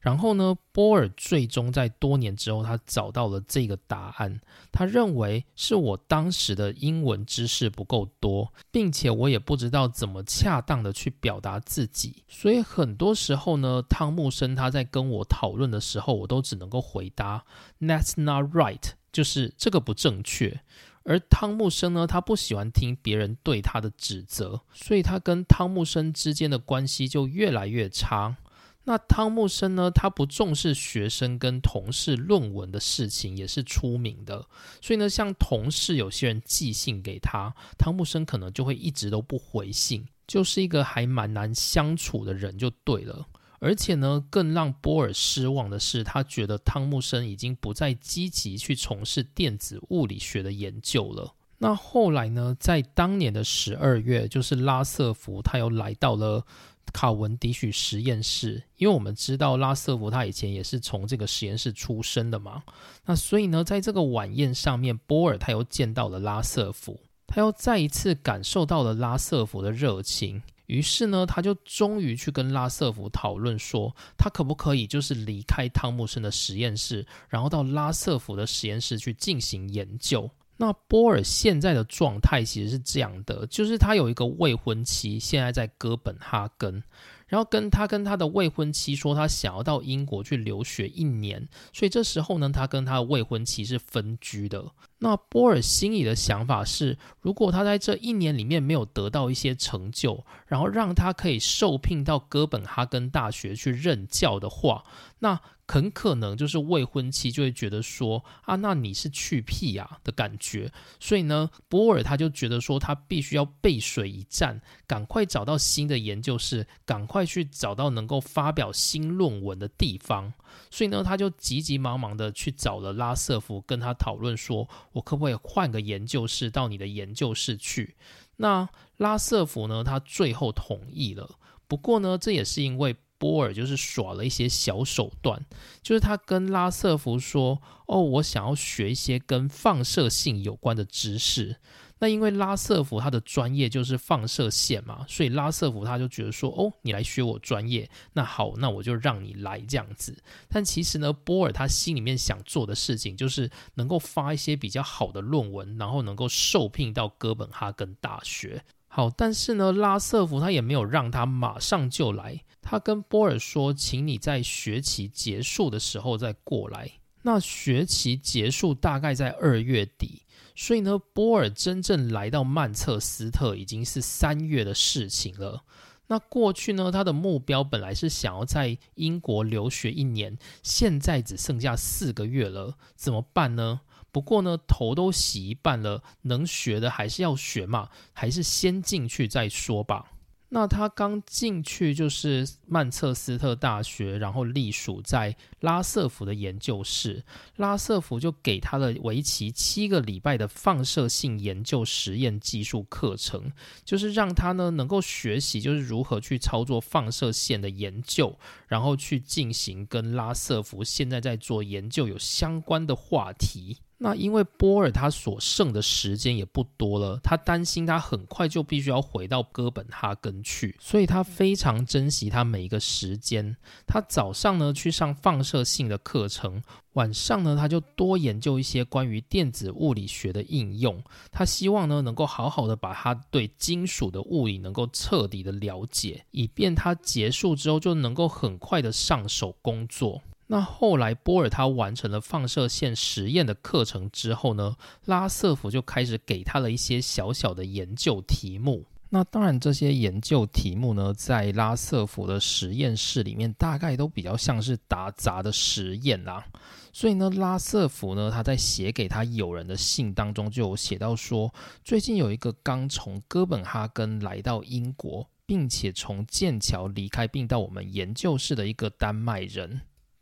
[0.00, 4.40] 然后呢，波尔最终在多年之后，他找到了这个答案。
[4.70, 12.22] 他认为是我当时的英文知识不够多，并且我也不知道怎么恰当的去表达自己。
[12.28, 17.44] 所以很多时候呢，汤姆森他在跟我讨论的时候，我都只能够回答
[17.80, 18.92] "That's not right"。
[19.12, 20.60] 就是这个不正确，
[21.04, 28.36] 而汤姆生呢，他不喜欢听别人对他的指责，所以他跟汤姆生之间的关系就越来越差。
[28.84, 34.46] 那汤姆生呢，他不重视学生跟同事论文的事情也是出名的，
[34.80, 43.26] 所以呢，像同事有些人寄信给他，汤姆生可能就会一直都不回信，就是一个还蛮难相处的人就对了。
[43.60, 51.34] 而且呢，更让波尔失望的是，他觉得汤姆森已经不再积极去从事电子物理学的研究了。
[51.58, 56.46] 那后来呢，在当年的十二月，就是拉瑟福他又来到了
[56.92, 62.62] 卡文迪许实验室，因为我们知道拉瑟福他以前也是从这个实验室出身的嘛。
[63.06, 70.40] 那所以呢，在这个晚宴上面，波尔他又见到了拉瑟福，他又再一次感受到了拉瑟福的热情。
[70.68, 80.30] 于是呢，他就终于去跟拉瑟福讨论说，他可不可以就是离开汤姆森的实验室，然后到拉瑟福的实验室去进行研究。
[80.56, 86.82] 那波尔现在的状态其实是这样的，就是他有一个未婚妻，现在在哥本哈根。
[87.28, 94.64] 然后跟他跟他的未婚妻说，他想要到英国去留学一年，所以这时候呢，他跟他的未婚妻是分居的。
[94.98, 104.84] 那波尔心里的想法是，如果他在这一年里面没有得到一些成就，然后让他可以受聘到哥本哈根大学去任教的话，
[105.20, 105.40] 那。
[105.70, 120.32] 很可能就是未婚妻就会觉得说啊，那你是去屁呀的感觉，所以呢，波尔他就觉得说他必须要背水一战，赶快找到新的研究室，赶快去找到能够发表新论文的地方，
[120.70, 127.94] 所以呢，他就急急忙忙的去找了拉瑟夫，跟他讨论说，我可不可以换个研究室到你的研究室去？
[128.36, 131.28] 那拉瑟夫呢，他最后同意了，
[131.66, 132.96] 不过呢，这也是因为。
[133.18, 135.44] 波尔就是耍了一些小手段，
[135.82, 141.56] 就是他跟拉瑟福说：“哦，我想要学一些跟放射性有关的知识。”
[142.00, 150.16] 那因为拉瑟福他的专业就是放射线嘛，所以拉瑟福他就觉得说：“哦，你来学我专业，那好，那我就让你来这样子。”
[150.48, 158.62] 但其实呢，波尔他心里面想做的事情就是能够发一些比较好的论文，然后能够受聘到哥本哈根大学。
[158.86, 162.44] 好，但是呢，拉瑟福他也没有让他马上就来。
[162.70, 166.90] 他跟波尔说：“请你在学期结束的时候再过来。”
[167.24, 175.64] 那学期结束大概在二月底，所以呢，波尔真正来到曼彻斯特已经是三月的事情了。
[176.08, 183.80] 那过去呢，他的目标本来是想要在英国留学一年，现在只剩下四个月了，怎么办呢？
[184.12, 190.12] 不过呢，头都洗一半了，能学的还是要学嘛，还是先进去再说吧。
[190.50, 197.22] 那他刚进去就是曼彻斯特大学，然后隶属在拉瑟福的研究室。
[197.56, 203.52] 拉瑟福就给他了为期七个礼拜的放射性研究实验技术课程，
[203.84, 213.76] 就是让他呢能够学习，就是如何去操作放射线的研究，然后去进行跟拉瑟福现在在做研究有相关的话题。
[214.00, 223.56] 那因为波尔他所剩的时间也不多了，他担心他很快就必须要回到哥本哈根去，所以他非常珍惜他每一个时间。
[223.88, 231.02] 他早上呢去上放射性的课程，晚上呢他就多研究一些关于电子物理学的应用。
[231.32, 240.22] 他希望呢能够好好的把他对金属的物理能够彻底的了解，以便他结束之后就能够很快的上手工作。
[240.48, 248.84] 那后来波尔他完成了放射线实验的课程之后呢，拉瑟福就开始给他了一些小小的研究题目。
[249.10, 256.44] 那当然，这些研究题目呢，在拉瑟福的实验室里面，大概都比较像是打杂的实验啦。
[256.92, 261.50] 所以呢，拉瑟福呢，他在写给他友人的信当中就有写到说，
[261.82, 269.80] 最近有一个刚从哥本哈根来到英国，并且从剑桥离开并到我们研究室的一个丹麦人。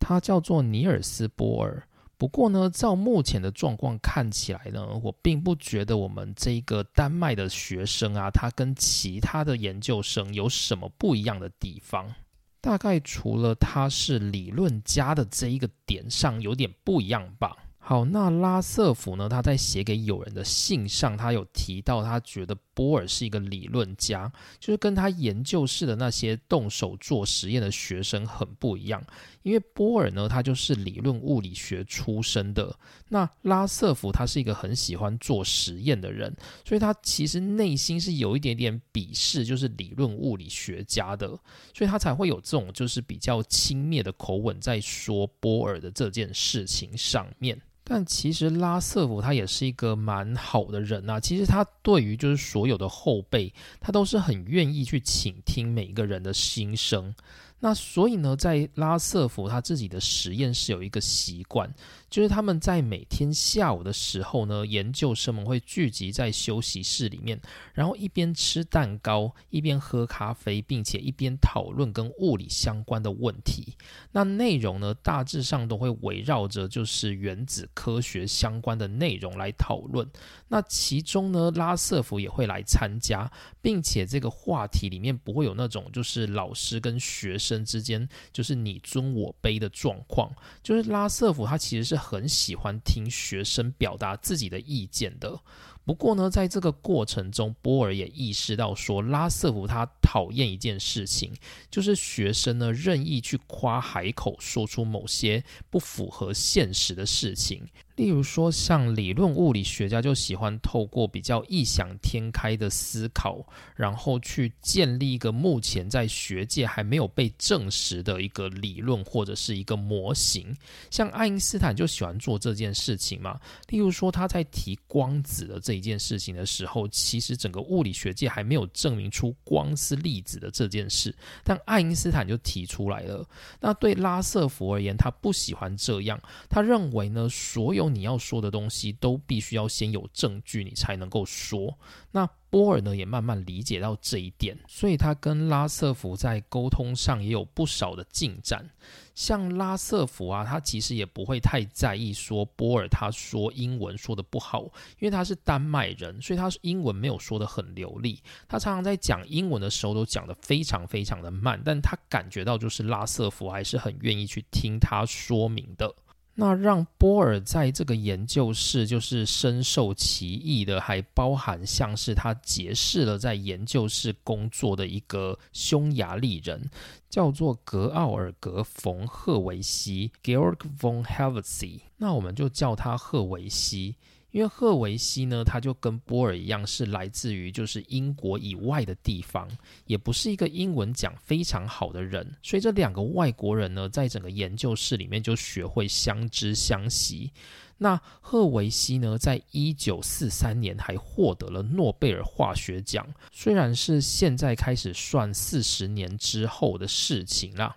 [0.09, 1.83] 他叫做尼尔斯·波尔。
[2.17, 12.15] 不过呢，照目前的状况看起来呢，我并不觉得我们这个丹麦的学生啊，他跟其他的研究生有什么不一样的地方。
[12.61, 17.57] 大概除了他是理论家的这一个点上有点不一样吧。
[17.79, 19.29] 好，那拉瑟福呢？
[19.29, 29.03] 他在写给友人的信上，他有提到，他觉得波尔是一个理论家，就是跟他研究室的那些动手做实验的学生很不一样。
[29.43, 32.77] 因为波尔呢，他就是理论物理学出身的，
[33.09, 41.29] 那拉瑟福他是一个很喜欢做实验的人，所以他其实内心是有一点点鄙视，就是理论物理学家的，
[41.73, 47.59] 所以他才会有这种就是比较轻蔑的口吻在说波尔的这件事情上面。
[47.89, 51.21] 但其实拉瑟福他也是一个蛮好的人呐。
[51.21, 57.15] 其实他对于就是所有的后辈，他都是很愿意去倾听每一个人的心声。
[57.61, 61.73] 那所以呢，在拉瑟福他自己的实验室有一个习惯。
[62.17, 67.39] 就是他们在每天下午的时候呢，研究生们会聚集在休息室里面，
[67.75, 73.77] 然后一边吃蛋糕，一边喝咖啡，并且一边讨论跟物理相关的问题。
[74.13, 80.11] 那内容呢，大致上都会围绕着就是原子科学相关的内容来讨论。
[80.49, 90.35] 那其中呢，拉瑟福也会来参加，并且这个话题里面不会有那种就是老师跟学生之间就是你尊我卑的状况。
[90.63, 92.06] 就是拉瑟福他其实是。
[92.07, 95.41] 很喜欢听学生表达自己的意见的。
[95.85, 101.33] 不过呢，在这个过程中，波尔也意识到说，拉瑟夫他讨厌一件事情，
[101.69, 107.67] 就是学生呢任意去夸海口说出某些不符合现实的事情。
[107.97, 113.45] 例如说，像理论物理学家就喜欢透过比较异想天开的思考，
[113.75, 120.55] 然后去建立一个目前在学界还没有被证实的一个理论或者是一个模型。
[120.91, 123.41] 像爱因斯坦就喜欢做这件事情嘛。
[123.69, 133.27] 例如说，他在提光子的这一件事情的时候，其实整个物理学界还没有证明出光是粒子的这件事，但爱因斯坦就提出来了。
[133.59, 136.21] 那对拉瑟福而言，他不喜欢这样，
[136.51, 141.79] 他认为呢，所有你要说的东西都必须要先有证据，你才能够说。
[142.11, 148.69] 那波尔呢也慢慢理解到这一点，所以他跟拉瑟福在沟通上也有不少的进展。
[149.15, 154.63] 像拉瑟福啊，他其实也不会太在意说波尔他说英文说的不好，
[154.99, 158.23] 因为他是丹麦人，所以他是英文没有说的很流利。
[158.47, 165.95] 他常常在讲英文的时候都讲的非常非常的慢，但他感觉到就是拉瑟福还是很愿意去听他说明的。
[166.39, 176.69] 那让波尔在这个研究室就是深受其益的，还包含像是他结识了在研究室工作的一个匈牙利人，
[177.09, 181.81] 叫做格奥尔格·冯·赫维西 （Georg von Helveti）。
[181.97, 183.97] 那我们就叫他赫维西。
[184.37, 189.49] 因为赫维西呢，他就跟波尔一样，是来自于就是英国以外的地方，
[189.87, 197.33] 也不是一个英文讲非常好的人，所以这两个外国人呢，在整个研究室里面就学会相知相惜。
[197.79, 207.75] 那赫维西呢，在一九四三年还获得了诺贝尔化学奖，虽然是现在开始算四十年之后的事情啦。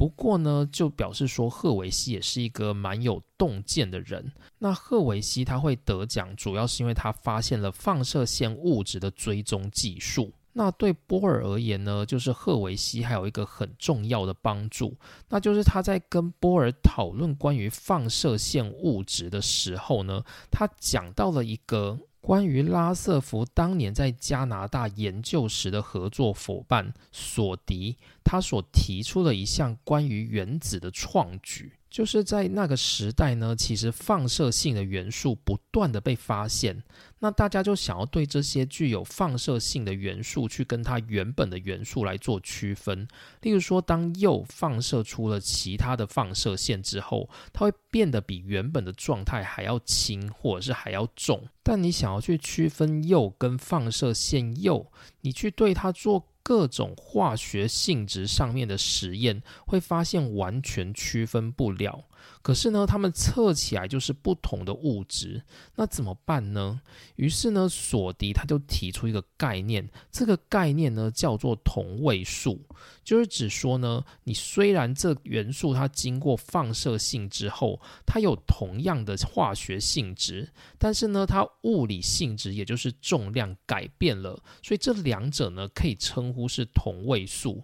[0.00, 4.32] 不过呢，就表示说赫维西也是一个蛮有洞见的人。
[4.58, 10.32] 那赫维西他会得奖，主要是因为他发现了放射线物质的追踪技术。
[10.54, 14.96] 那对波尔而言呢，就是赫维西还有一个很重要的帮助，
[15.28, 21.98] 那就是他在跟波尔讨论关于放射线物质的时候呢，他讲到了一个。
[22.20, 31.79] 关于拉瑟福当年在加拿大研究时的合作伙伴索迪，他所提出的一项关于原子的创举。
[31.90, 36.80] 就是在那个时代呢，其实放射性的元素不断的被发现，
[37.18, 43.08] 那大家就想要对这些具有放射性的元素去跟它原本的元素来做区分。
[43.42, 51.48] 例如说，当铀放射出了其他的放射线之后，它会变得比原本的状态还要轻，或者是还要重。
[51.64, 54.86] 但你想要去区分铀跟放射线铀，
[55.22, 56.29] 你去对它做。
[56.42, 62.04] 各种化学性质上面的实验会发现完全区分不了。
[62.42, 65.42] 可是呢，他们测起来就是不同的物质，
[65.76, 66.80] 那怎么办呢？
[67.16, 72.60] 于是呢，索迪他就提出一个概念，这个概念呢叫做同位素，
[73.04, 87.62] 就是指说呢，你虽然这元素它经过放射性之后，它有同样的化学性质，但是呢，它物理性质也就是重量改变了，所以这两者呢可以称呼是同位素。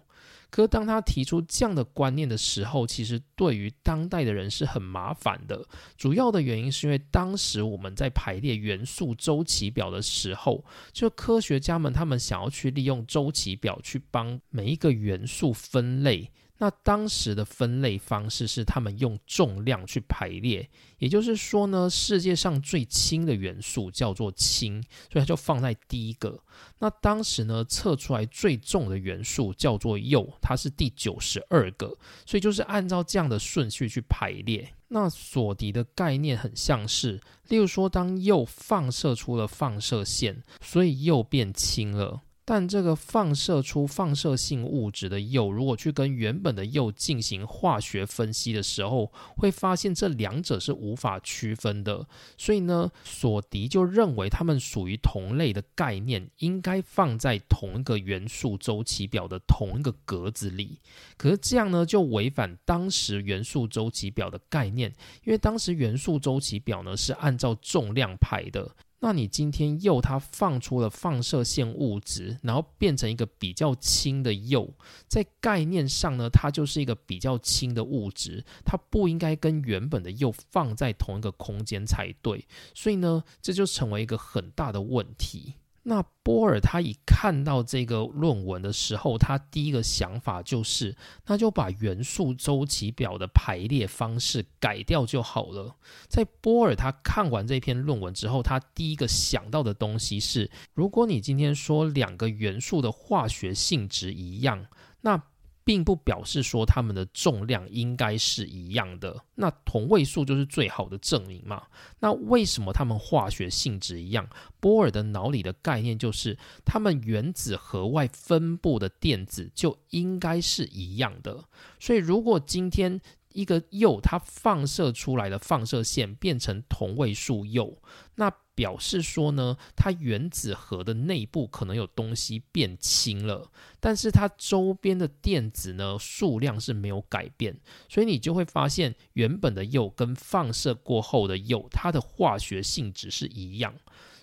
[0.49, 5.63] 可当他提出这样的观念的时候，其实对于当代的人是很麻烦的。
[5.97, 16.31] 主要的原因是因为当时我们在排列元素周期表的时候，就科学家们他们想要去利用周期表去帮每一个元素分类。
[16.59, 24.81] 那当时的分类方式是他们用重量去排列，也就是说呢，世界上最轻的元素叫做氢，
[25.11, 26.39] 所以它就放在第一个。
[26.79, 31.95] 那当时呢，测出来最重的元素叫做铀，它是第九十二个，
[32.25, 34.73] 所以就是按照这样的顺序去排列。
[34.89, 42.21] 那索迪的概念很像是，例如说，当铀放射出了放射线，所以铀变轻了。
[42.49, 52.07] 但这个放射出放射性物质的铀，如果去跟原本的铀进行化学分析的时候，会发现这两者是无法区分的。
[52.37, 60.79] 所以呢，索迪就认为它们属于同类的概念，应该放在同一个元素周期表的同一个格子里。
[61.17, 64.89] 可是这样呢，就违反当时元素周期表的概念，
[65.25, 68.73] 因为当时元素周期表呢是按照重量排的。
[68.99, 74.73] 那你今天铀它放出了放射性物质，然后变成一个比较轻的铀，
[75.07, 85.53] 在概念上呢，它就是一个比较轻的物质，它不应该跟原本的铀放在同一个空间才对，所以呢，这就成为一个很大的问题。
[85.89, 90.93] 那波尔他一看到这个论文的时候，他第一个想法就是，
[91.27, 95.77] 那就把元素周期表的排列方式改掉就好了。
[96.09, 104.65] 在波尔他看完这篇论文之后，他第一个想到的东西是，如果你今天说两个元素的化学性质一样，
[104.99, 105.23] 那
[105.67, 111.63] 并不表示说它们的重量应该是一样的，那同位素就是最好的证明嘛。
[111.99, 114.29] 那为什么它们化学性质一样？
[114.61, 121.43] 波尔的脑里的概念就是，它们原子核外分布的电子就应该是一样的。
[121.81, 123.01] 所以，如果今天
[123.33, 127.79] 一个铀它放射出来的放射线变成同位素铀，
[128.15, 137.55] 那表示说呢，它原子核的内部可能有东西变轻了，但是它周边的电子呢数量是没有改变，
[137.87, 143.75] 所以你就会发现原本的铀跟放射过后的铀，它的化学性质是一样。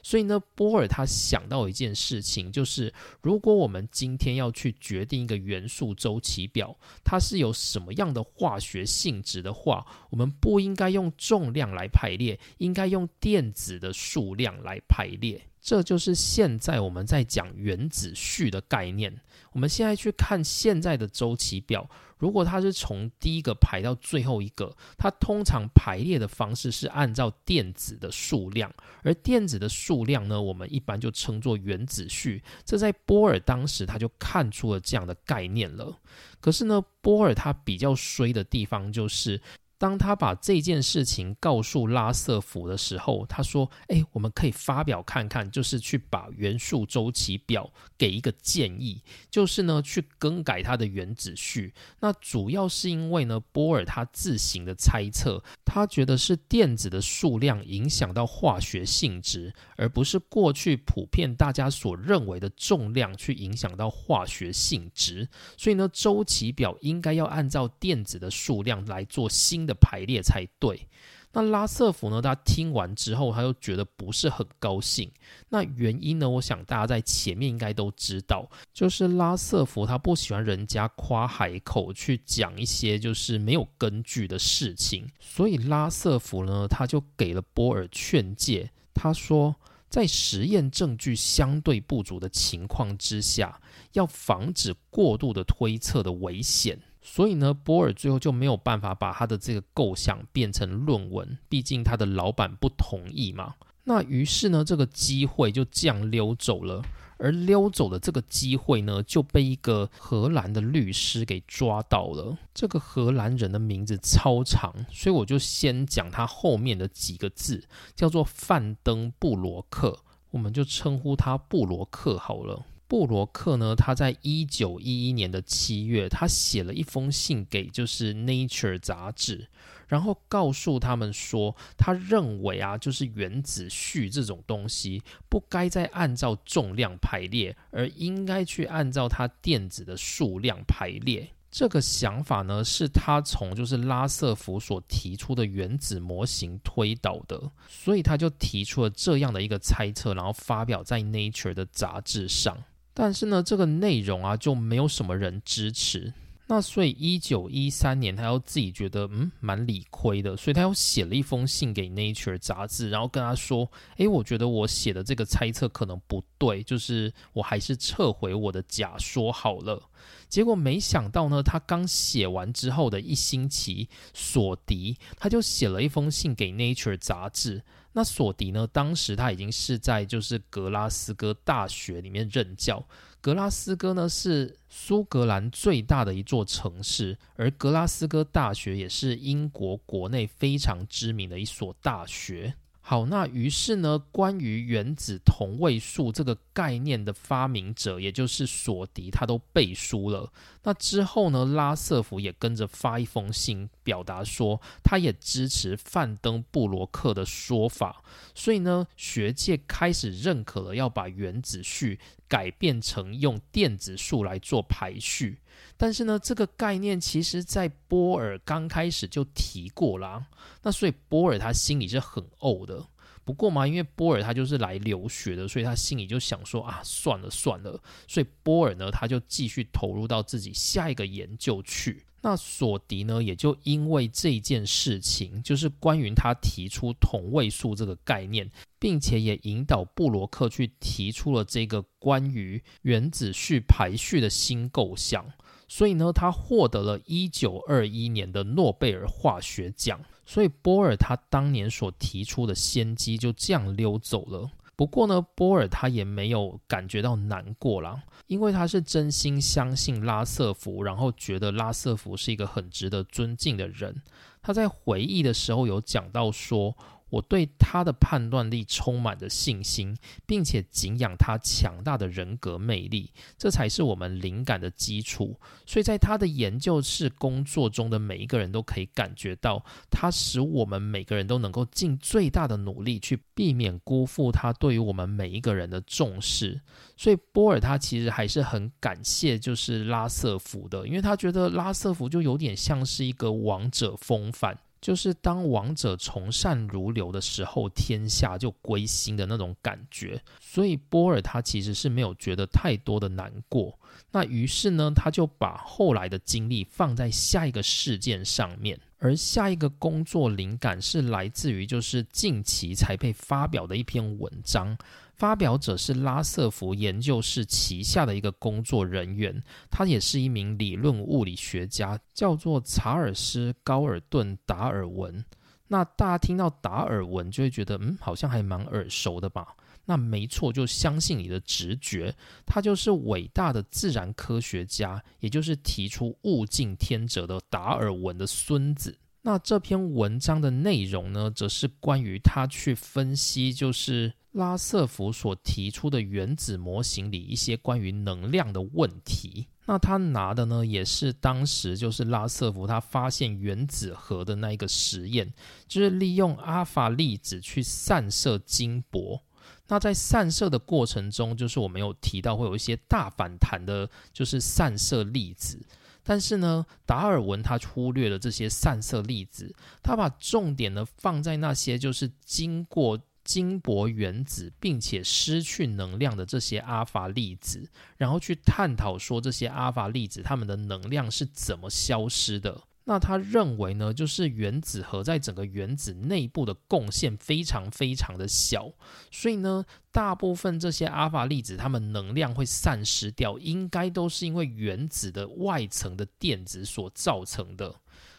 [0.04, 2.92] 所以呢，波尔他想到一件事情，就是
[3.22, 15.40] 如果我们今天要去决定一个元素周期表，它是有什么样的化学性质的话，我们不应该用重量来排列，应该用电子的数量来排列。
[15.62, 19.18] 这就是现在我们在讲原子序的概念。
[19.54, 21.88] 我们现在去看现在的周期表。
[22.18, 32.42] 如果它是从第一个排到最后一个，它通常排列的方式是按照电子的数量，而电子的数量呢，我们一般就称作原子序。
[32.64, 35.98] 这在波尔当时他就看出了这样的概念了。
[36.40, 39.40] 可是呢，波尔他比较衰的地方就是。
[39.76, 51.74] 当他把这件事情告诉拉瑟福的时候，他说：“哎，我们可以发表看看，就是去把元素周期表给一个建议，就是呢去更改它的原子序。
[52.00, 65.28] 那主要是因为呢，波尔他自行的猜测，他觉得是电子的数量影响到化学性质，而不是过去普遍大家所认为的重量去影响到化学性质。
[65.56, 70.88] 所以呢，周期表应该要按照电子的数量来做新的。”排列才对。
[71.30, 72.22] 那拉瑟福呢？
[72.22, 75.10] 他听完之后，他又觉得不是很高兴。
[75.48, 76.30] 那原因呢？
[76.30, 85.06] 我想大家在前面应该都知道，就是拉瑟福他不喜欢人家夸海口去讲一些就是没有根据的事情。
[85.18, 89.54] 所以拉瑟福呢，他就给了波尔劝诫，他说，
[89.90, 93.60] 在实验证据相对不足的情况之下，
[93.92, 96.80] 要防止过度的推测的危险。
[97.06, 103.54] 所以呢，波尔最后就没有办法把他的这个构想变成论文，毕竟他的老板不同意嘛。
[103.84, 106.82] 那于是呢，这个机会就这样溜走了。
[107.16, 112.36] 而溜走的这个机会呢，就被一个荷兰的律师给抓到了。
[112.52, 117.62] 这个荷兰人的名字超长，所以我就先讲他后面的几个字，
[117.94, 120.00] 叫做范登布罗克，
[120.32, 122.64] 我们就称呼他布罗克好了。
[122.86, 123.74] 布罗克呢？
[123.74, 129.48] 他在一九一一年的七月，他写了一封信给就是《Nature》杂志，
[129.88, 141.28] 然后告诉他们说，他认为啊，就是原子序这种东西不该再按照重量排列，而应该去按照它电子的数量排列。
[141.50, 152.62] 这个想法呢，是他从就是拉瑟福所提出的原子模型推导的，所以他就提出了这样的一个猜测，然后发表在《Nature》的杂志上。
[152.94, 156.14] 但是呢，这个内容啊就没有什么人支持。
[156.46, 163.66] 那所以一九一三年，他又自己觉得嗯蛮理亏的，所以他又写了一封信给《Nature》杂志，然后跟他说
[163.96, 169.82] ：“诶，我觉得我写的这个猜测可能不对，就是我还是撤回我的假说好了。”
[170.28, 177.62] 结果没想到呢，他刚写完之后的一星期，索迪他就写了一封信给《Nature》杂志。
[177.96, 178.66] 那索迪呢？
[178.66, 182.84] 当时他已经是在就是格拉斯哥大学里面任教。
[183.20, 192.56] 格拉斯哥呢是苏格兰最大的一座城市，而格拉斯哥大学也是英国国内非常知名的一所大学。
[192.86, 200.30] 好，那于是呢，关于原子同位素这个概念的发明者，也就是索迪，他都背书了。
[200.64, 208.04] 那之后呢，拉瑟福也跟着发一封信，表达说他也支持范登布罗克的说法。
[208.34, 215.38] 所以呢，学界开始认可了要把原子序改变成用电子数来做排序。
[215.76, 220.24] 但是呢，这个概念其实在波尔刚开始就提过啦。
[220.62, 222.84] 那所以波尔他心里是很怄的。
[223.24, 227.82] 不过嘛，因为波尔他就是来留学的，所以他心里就想说啊，算了算了。
[228.06, 232.04] 所以波尔呢，他就继续投入到自己下一个研究去。
[232.20, 245.24] 那索迪呢，也就因为这件事情，就是关于他提出同位素这个概念，并且也引导布罗克去提出了这个关于原子序排序的新构想。
[245.68, 250.00] 所以呢，他获得了一九二一年的诺贝尔化学奖。
[250.26, 254.50] 所以波尔他当年所提出的先机就这样溜走了。
[254.76, 264.02] 不过呢，波尔他也没有感觉到难过啦，因为他是真心相信拉瑟福，然后觉得拉瑟福是一个很值得尊敬的人。
[264.42, 266.76] 他在回忆的时候有讲到说。
[267.14, 269.96] 我对他的判断力充满着信心，
[270.26, 275.38] 并且敬仰他强大的人格魅力，这才是我们灵感的基础。
[275.64, 286.60] 所以在他的研究室工作中的每一个人都可以感觉到，他使我们每个人都能够尽最大的努力去避免辜负他对于我们每一个人的重视。
[286.96, 294.58] 所以波尔他其实还是很感谢就是拉瑟福的，因为他觉得拉瑟福就有点像是一个王者风范。
[294.84, 300.22] 就是当王者从善如流的时候，天下就归心的那种感觉。
[300.38, 303.78] 所以波尔他其实是没有觉得太多的难过。
[304.10, 308.78] 那于是呢，他就把后来的精力放在下一个事件上面。
[308.98, 314.76] 而下一个工作灵感是来自于就是近期才被发表的一篇文章。
[315.16, 325.24] 发表者是拉瑟福研究室旗下的一个工作人员，他也是一名理论物理学家，叫做查尔斯·高尔顿·达尔文。
[325.66, 329.54] 那大家听到达尔文就会觉得，嗯，好像还蛮耳熟的吧？
[329.86, 332.14] 那没错，就相信你的直觉，
[332.46, 338.96] 他就是伟大的自然科学家，也就是提出物竞天择的达尔文的孙子。
[339.26, 349.48] 那这篇文章的内容呢，则是关于他去分析，就是拉瑟福所提出的原子模型里一些关于能量的问题。
[349.64, 355.32] 那他拿的呢，也是当时就是拉瑟福他发现原子核的那一个实验，
[355.66, 359.22] 就是利用阿尔法粒子去散射金箔。
[359.68, 365.66] 那在散射的过程中，就是我们有提到会有一些大反弹的，就是散射粒子。
[366.04, 369.52] 但是呢，达尔文他忽略了这些散射粒子，
[369.82, 382.62] 他把重点呢放在那些就是经过金箔原子并且失去能量的这些阿法粒子，然后去探讨说这些阿法粒子它们的能量是怎么消失的。
[382.84, 388.70] 那他认为呢，就是原子核在整个原子内部的贡献非常非常的小，
[389.10, 397.74] 所以呢，大部分这些阿尔法粒子它们能量会散失掉，应该都是因为原子的外层的电子所造成的。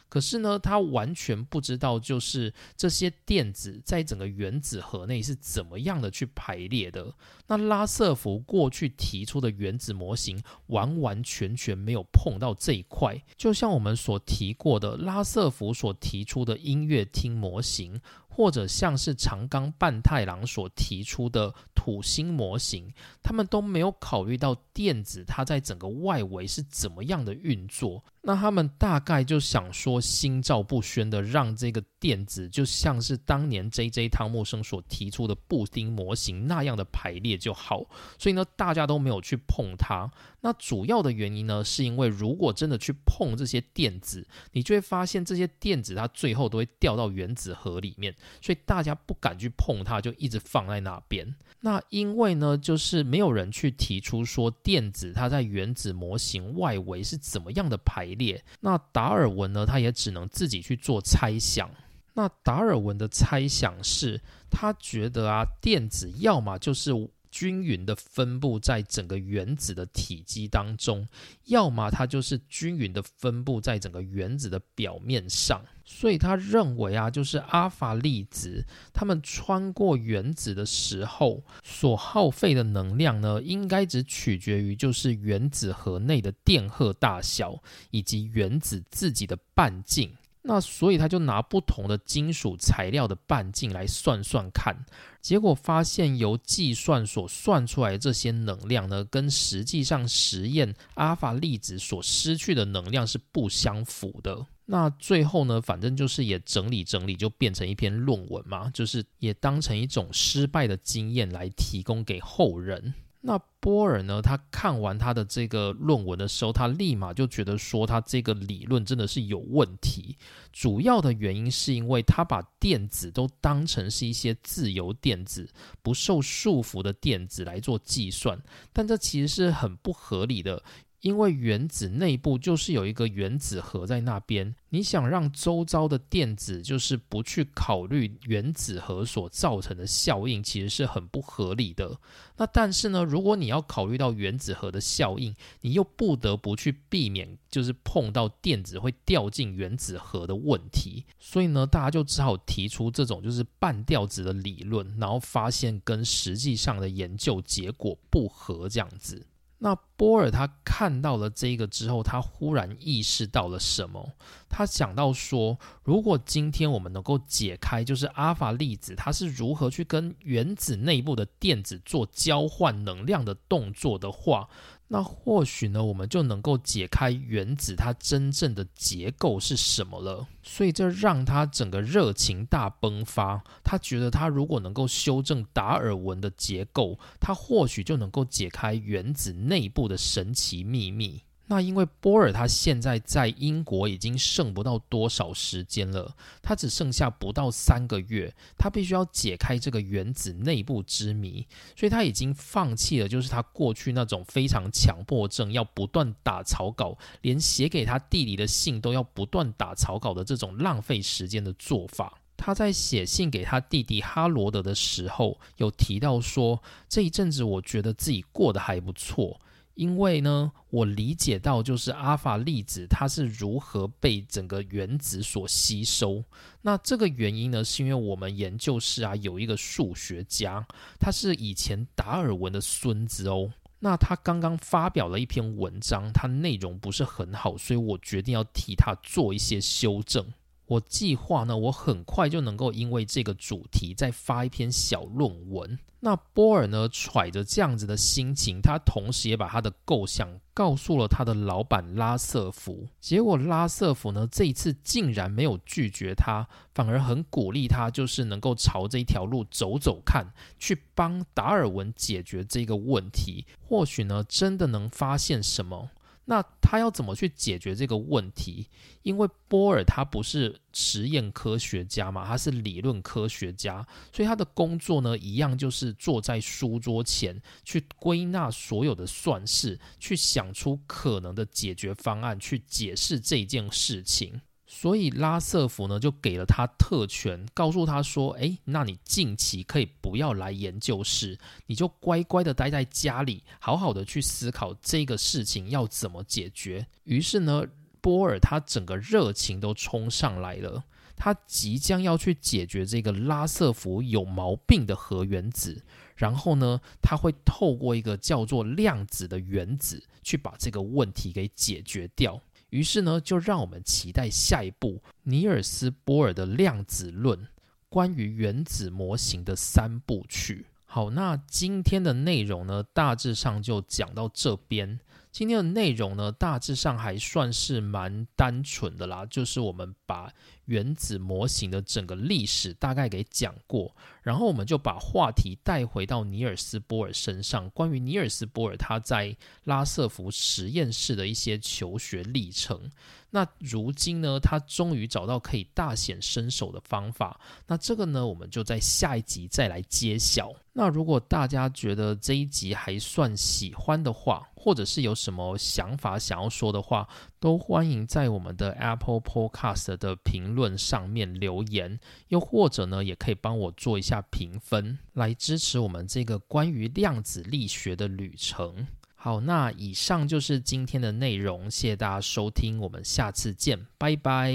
[0.08, 7.14] 可是呢，他完全不知道，就是这些电子在整个原子核内是怎么样的去排列的。
[7.48, 13.22] 那拉瑟福过去提出的原子模型，完完全全没有碰到这一块。
[13.36, 18.02] 就像我们所提过的，拉瑟福所提出的音乐厅模型。
[18.28, 22.94] 或者像是长冈半太郎所提出的土星模型，
[23.24, 28.04] 他们都没有考虑到电子它在整个外围是怎么样的运作。
[28.28, 34.10] 那他们大概就想说，心照不宣的让这个电子就像是当年 J.J.
[34.10, 37.86] 汤姆生所提出的布丁模型那样的排列就好。
[38.18, 40.12] 所以呢，大家都没有去碰它。
[40.42, 48.16] 那主要的原因呢，是因为如果真的去碰这些电子，你就会发现这些电子它最后都会掉到原子核里面。
[48.42, 51.36] 所以大家不敢去碰它，就一直放在那边。
[51.60, 58.44] 那因为呢，就是没有人去提出说电子它在原子模型外围是怎么样的排列。
[58.60, 61.70] 那达尔文呢，他也只能自己去做猜想。
[62.14, 66.92] 那达尔文的猜想是，他觉得啊，电子要么就是。
[67.32, 71.06] 均匀的分布在整个原子的体积当中，
[71.48, 75.62] 要么它就是均匀的分布在整个原子的表面上。
[75.88, 87.62] 所以他认为啊，就是阿法粒子它们穿过原子的时候所耗费的能量呢，应该只取决于就是原子核内的电荷大小
[87.92, 90.12] 以及原子自己的半径。
[90.48, 94.76] 那所以他就拿不同的金属材料的半径来算算看，
[95.20, 104.46] 结果发现由计算所算出来这些能量呢，跟实际上实验阿法粒子所失去的能量是不相符的。
[104.66, 112.94] 那最后呢，反正就是也整理整理，就变成一篇论文嘛，就是也当成一种失败的经验来提供给后人。
[113.28, 114.22] 那波尔呢？
[114.22, 120.16] 他看完他的这个论文的时候，他立马就觉得说，他这个理论真的是有问题。
[120.54, 125.50] 主要的原因是因为他把电子都当成是一些自由电子、
[125.82, 128.40] 不受束缚的电子来做计算，
[128.72, 130.62] 但这其实是很不合理的。
[131.06, 142.00] 因为原子内部就是有一个原子核在那边，你想让周遭的电子就是不去考虑原子核所造成的效应，其实是很不合理的。
[142.38, 159.28] 那但是呢，如果你要考虑到原子核的效应，你又不得不去避免就是碰到电子会掉进原子核的问题，所以呢，大家就只好提出这种就是半吊子的理论，然后发现跟实际上的研究结果不合这样子。
[159.58, 164.12] 那波尔他看到了这个之后，他忽然意识到了什么？
[164.50, 174.48] 他想到说，如果今天我们能够解开，就是阿法粒子它是如何去跟原子内部的电子做交换能量的动作的话。
[174.88, 180.28] 那或许呢，我们就能够解开原子它真正的结构是什么了。
[180.44, 183.44] 所以这让他整个热情大迸发。
[183.64, 191.24] 他觉得他如果能够修正达尔文的结构，他或许就能够解开原子内部的神奇秘密。
[191.48, 212.18] 那因为波尔他现在在英国已经剩不到多少时间了，他只剩下不到三个月，他必须要解开这个原子内部之谜，所以他已经放弃了，就是他过去那种非常强迫症，要不断打草稿，连写给他弟弟的信都要不断打草稿的这种浪费时间的做法。
[212.38, 219.40] 他在写信给他弟弟哈罗德的时候，有提到说，这一阵子我觉得自己过得还不错。
[219.76, 226.24] 因为呢，我理解到就是阿尔法粒子它是如何被整个原子所吸收。
[226.62, 230.66] 那这个原因呢，是因为我们研究室啊有一个数学家，
[231.00, 233.52] 他是以前达尔文的孙子哦。
[233.80, 240.26] 那他刚刚发表了一篇文章，他内容不是很好，所以我决定要替他做一些修正。
[240.68, 245.78] 我计划呢，我很快就能够因为这个主题再发一篇小论文。
[246.00, 252.88] 那波尔呢，揣着这样子的心情，他同时也把他的构想告诉了他的老板拉瑟福。
[253.00, 260.28] 结果拉瑟福呢，这一次竟然没有拒绝他，反而很鼓励他，就是能够朝这一条路走走看，
[260.60, 263.46] 去帮达尔文解决这个问题。
[263.60, 265.90] 或许呢，真的能发现什么。
[266.26, 268.68] 那他要怎么去解决这个问题？
[269.04, 284.42] 因为波尔他不是实验科学家嘛，他是理论科学家，所以他的工作呢，一样就是坐在书桌前去归纳所有的算式，去想出可能的解决方案，去解释这件事情。
[284.68, 291.38] 所以拉瑟福呢就给了他特权，告诉他说：“诶，那你近期可以不要来研究室，
[291.68, 297.64] 你就乖乖的待在家里，好好的去思考这个事情要怎么解决。”于是呢，
[298.02, 300.84] 波尔他整个热情都冲上来了，
[301.16, 305.84] 他即将要去解决这个拉瑟福有毛病的核原子，
[306.16, 312.42] 然后呢，他会透过一个叫做量子的原子去把这个问题给解决掉。
[312.70, 317.48] 于是呢，就让我们期待下一步尼尔斯波尔的量子论，
[317.90, 320.66] 关于原子模型的三部曲。
[320.86, 325.00] 好，那今天的内容呢，大致上就讲到这边。
[325.36, 330.32] 今天的内容呢，大致上还算是蛮单纯的啦，就是我们把
[330.64, 342.90] 原子模型的整个历史大概给讲过，然后我们就把话题带回到尼尔斯波尔身上，关于尼尔斯波尔他在拉瑟福实验室的一些求学历程。
[343.36, 347.38] 那如今呢，他终于找到可以大显身手的方法。
[347.68, 350.54] 那这个呢，我们就在下一集再来揭晓。
[350.72, 357.06] 那如果大家觉得这一集还算喜欢的话，或者是有什么想法想要说的话，
[357.38, 368.88] 都欢迎在我们的 Apple Podcast 的评论上面留言，又或者呢，也可以帮我做一下评分，来支持我们这个关于量子力学的旅程。
[369.26, 374.54] 好，那以上就是今天的内容，谢谢大家收听，我们下次见，拜拜。